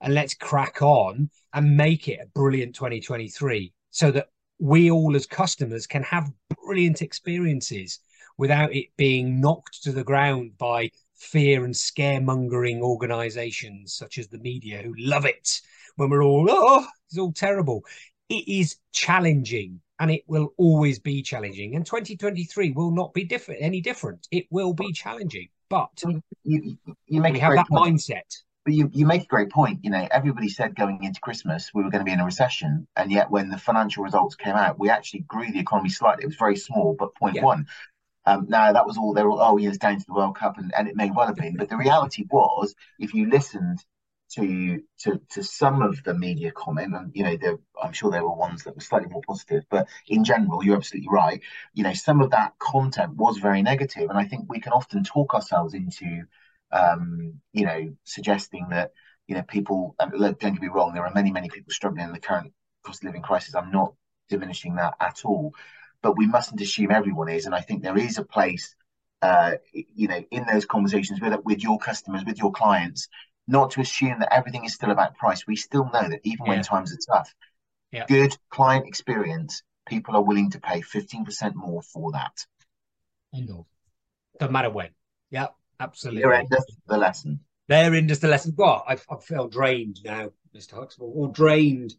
And 0.01 0.13
let's 0.13 0.33
crack 0.33 0.81
on 0.81 1.29
and 1.53 1.77
make 1.77 2.07
it 2.07 2.19
a 2.21 2.27
brilliant 2.27 2.75
2023 2.75 3.73
so 3.89 4.11
that 4.11 4.27
we 4.59 4.91
all 4.91 5.15
as 5.15 5.25
customers 5.25 5.87
can 5.87 6.03
have 6.03 6.31
brilliant 6.63 7.01
experiences 7.01 7.99
without 8.37 8.73
it 8.73 8.87
being 8.97 9.41
knocked 9.41 9.83
to 9.83 9.91
the 9.91 10.03
ground 10.03 10.57
by 10.57 10.89
fear 11.15 11.65
and 11.65 11.73
scaremongering 11.73 12.79
organizations 12.79 13.93
such 13.93 14.17
as 14.17 14.29
the 14.29 14.37
media 14.39 14.81
who 14.81 14.93
love 14.97 15.25
it 15.25 15.59
when 15.97 16.09
we're 16.09 16.23
all 16.23 16.47
oh 16.49 16.85
it's 17.09 17.17
all 17.17 17.33
terrible. 17.33 17.83
It 18.29 18.47
is 18.47 18.77
challenging 18.93 19.81
and 19.99 20.11
it 20.11 20.23
will 20.27 20.53
always 20.57 20.99
be 20.99 21.21
challenging. 21.21 21.75
And 21.75 21.85
2023 21.85 22.71
will 22.71 22.91
not 22.91 23.13
be 23.13 23.25
different 23.25 23.61
any 23.61 23.81
different. 23.81 24.27
It 24.31 24.45
will 24.51 24.73
be 24.73 24.93
challenging 24.93 25.49
but 25.69 25.89
you, 26.43 26.77
you 27.05 27.21
make 27.21 27.33
we 27.33 27.39
have 27.39 27.55
that 27.55 27.67
point. 27.67 27.95
mindset. 27.95 28.43
But 28.65 28.73
you, 28.73 28.89
you 28.93 29.05
make 29.05 29.23
a 29.23 29.27
great 29.27 29.49
point. 29.49 29.79
You 29.83 29.89
know, 29.91 30.07
everybody 30.11 30.49
said 30.49 30.75
going 30.75 31.03
into 31.03 31.21
Christmas 31.21 31.71
we 31.73 31.83
were 31.83 31.89
going 31.89 32.01
to 32.01 32.05
be 32.05 32.11
in 32.11 32.19
a 32.19 32.25
recession, 32.25 32.87
and 32.95 33.11
yet 33.11 33.31
when 33.31 33.49
the 33.49 33.57
financial 33.57 34.03
results 34.03 34.35
came 34.35 34.55
out, 34.55 34.79
we 34.79 34.89
actually 34.89 35.21
grew 35.21 35.51
the 35.51 35.59
economy 35.59 35.89
slightly. 35.89 36.23
It 36.23 36.27
was 36.27 36.35
very 36.35 36.57
small, 36.57 36.95
but 36.97 37.15
point 37.15 37.35
yeah. 37.35 37.43
one. 37.43 37.67
Um, 38.25 38.45
now 38.49 38.73
that 38.73 38.85
was 38.85 38.97
all 38.97 39.13
they 39.13 39.23
were. 39.23 39.37
Oh, 39.39 39.57
yes, 39.57 39.77
down 39.77 39.97
to 39.97 40.05
the 40.05 40.13
World 40.13 40.35
Cup, 40.35 40.57
and, 40.57 40.73
and 40.75 40.87
it 40.87 40.95
may 40.95 41.09
well 41.09 41.27
have 41.27 41.35
been. 41.35 41.55
But 41.55 41.69
the 41.69 41.77
reality 41.77 42.25
was, 42.29 42.75
if 42.99 43.13
you 43.13 43.29
listened 43.29 43.83
to 44.35 44.81
to 44.99 45.19
to 45.31 45.43
some 45.43 45.81
of 45.81 46.03
the 46.03 46.13
media 46.13 46.51
comment, 46.51 46.95
and 46.95 47.11
you 47.15 47.23
know, 47.23 47.37
there, 47.37 47.57
I'm 47.81 47.93
sure 47.93 48.11
there 48.11 48.23
were 48.23 48.35
ones 48.35 48.63
that 48.63 48.75
were 48.75 48.81
slightly 48.81 49.09
more 49.09 49.21
positive, 49.27 49.63
but 49.69 49.87
in 50.07 50.23
general, 50.23 50.63
you're 50.63 50.77
absolutely 50.77 51.09
right. 51.11 51.41
You 51.73 51.83
know, 51.83 51.93
some 51.93 52.21
of 52.21 52.31
that 52.31 52.53
content 52.59 53.15
was 53.15 53.37
very 53.37 53.61
negative, 53.63 54.09
and 54.09 54.19
I 54.19 54.25
think 54.25 54.45
we 54.47 54.59
can 54.59 54.73
often 54.73 55.03
talk 55.03 55.33
ourselves 55.33 55.73
into, 55.73 56.23
um, 56.71 57.41
you 57.53 57.65
know, 57.65 57.95
suggesting 58.03 58.67
that 58.69 58.91
you 59.27 59.35
know 59.35 59.43
people. 59.43 59.95
Don't 59.99 60.39
get 60.39 60.61
me 60.61 60.67
wrong, 60.67 60.93
there 60.93 61.05
are 61.05 61.13
many 61.13 61.31
many 61.31 61.49
people 61.49 61.71
struggling 61.73 62.05
in 62.05 62.13
the 62.13 62.19
current 62.19 62.53
cost 62.83 63.01
of 63.03 63.07
living 63.07 63.23
crisis. 63.23 63.55
I'm 63.55 63.71
not 63.71 63.93
diminishing 64.29 64.75
that 64.75 64.93
at 64.99 65.25
all, 65.25 65.53
but 66.03 66.17
we 66.17 66.27
mustn't 66.27 66.61
assume 66.61 66.91
everyone 66.91 67.29
is, 67.29 67.45
and 67.45 67.55
I 67.55 67.61
think 67.61 67.81
there 67.81 67.97
is 67.97 68.17
a 68.17 68.23
place. 68.23 68.75
Uh, 69.21 69.55
you 69.73 70.07
know, 70.07 70.23
in 70.31 70.45
those 70.45 70.65
conversations 70.65 71.19
with 71.19 71.33
with 71.43 71.61
your 71.61 71.77
customers, 71.77 72.23
with 72.25 72.37
your 72.37 72.53
clients, 72.53 73.09
not 73.49 73.71
to 73.71 73.81
assume 73.81 74.19
that 74.19 74.33
everything 74.33 74.63
is 74.63 74.73
still 74.73 74.91
about 74.91 75.15
price. 75.15 75.45
We 75.47 75.55
still 75.55 75.85
know 75.85 76.07
that 76.07 76.21
even 76.23 76.45
yeah. 76.45 76.49
when 76.49 76.63
times 76.63 76.93
are 76.93 77.15
tough, 77.15 77.33
yeah. 77.91 78.05
good 78.07 78.37
client 78.49 78.87
experience, 78.87 79.63
people 79.87 80.15
are 80.15 80.21
willing 80.21 80.51
to 80.51 80.59
pay 80.59 80.81
15% 80.81 81.55
more 81.55 81.81
for 81.81 82.11
that. 82.11 82.45
I 83.33 83.41
know. 83.41 83.65
Doesn't 84.39 84.53
matter 84.53 84.69
when. 84.69 84.89
Yeah. 85.31 85.47
absolutely. 85.79 86.21
Here 86.21 86.33
endeth 86.33 86.65
the 86.87 86.97
lesson. 86.97 87.39
Therein 87.67 88.07
does 88.07 88.19
the 88.19 88.27
lesson. 88.27 88.53
Well, 88.55 88.83
I, 88.87 88.93
I 88.93 89.17
feel 89.21 89.47
drained 89.47 89.99
now, 90.03 90.31
Mr. 90.55 90.73
Huxtable, 90.73 91.11
or 91.15 91.27
drained 91.27 91.93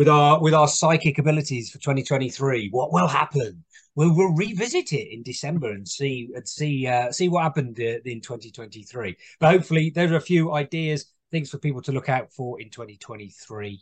with 0.00 0.08
our 0.08 0.40
with 0.40 0.54
our 0.54 0.66
psychic 0.66 1.18
abilities 1.18 1.70
for 1.70 1.76
2023. 1.76 2.70
What 2.70 2.90
will 2.90 3.06
happen? 3.06 3.62
We'll, 3.94 4.16
we'll 4.16 4.32
revisit 4.32 4.94
it 4.94 5.12
in 5.12 5.22
December 5.22 5.72
and 5.72 5.86
see 5.86 6.30
and 6.34 6.48
see 6.48 6.86
uh, 6.86 7.12
see 7.12 7.28
what 7.28 7.42
happened 7.42 7.78
uh, 7.78 8.00
in 8.06 8.22
2023. 8.22 9.14
But 9.38 9.50
hopefully, 9.50 9.92
there 9.94 10.10
are 10.10 10.16
a 10.16 10.20
few 10.22 10.54
ideas, 10.54 11.04
things 11.30 11.50
for 11.50 11.58
people 11.58 11.82
to 11.82 11.92
look 11.92 12.08
out 12.08 12.32
for 12.32 12.58
in 12.62 12.70
2023. 12.70 13.78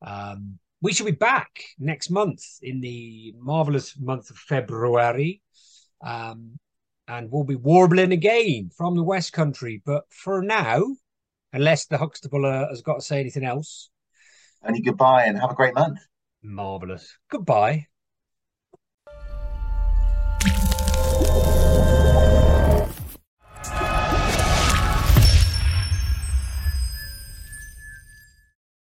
Um, 0.00 0.58
we 0.80 0.94
should 0.94 1.04
be 1.04 1.12
back 1.12 1.62
next 1.78 2.08
month 2.08 2.42
in 2.62 2.80
the 2.80 3.34
marvelous 3.38 3.98
month 3.98 4.30
of 4.30 4.38
February. 4.38 5.42
Um, 6.02 6.58
and 7.06 7.30
we'll 7.30 7.44
be 7.44 7.56
warbling 7.56 8.12
again 8.12 8.70
from 8.74 8.96
the 8.96 9.04
West 9.04 9.34
Country. 9.34 9.82
But 9.84 10.04
for 10.08 10.40
now, 10.40 10.80
unless 11.52 11.84
the 11.84 11.98
Huxtable 11.98 12.46
uh, 12.46 12.68
has 12.70 12.80
got 12.80 12.94
to 12.94 13.02
say 13.02 13.20
anything 13.20 13.44
else, 13.44 13.90
only 14.64 14.80
goodbye 14.80 15.24
and 15.24 15.38
have 15.38 15.50
a 15.50 15.54
great 15.54 15.74
month. 15.74 15.98
Marvelous. 16.42 17.18
Goodbye. 17.30 17.89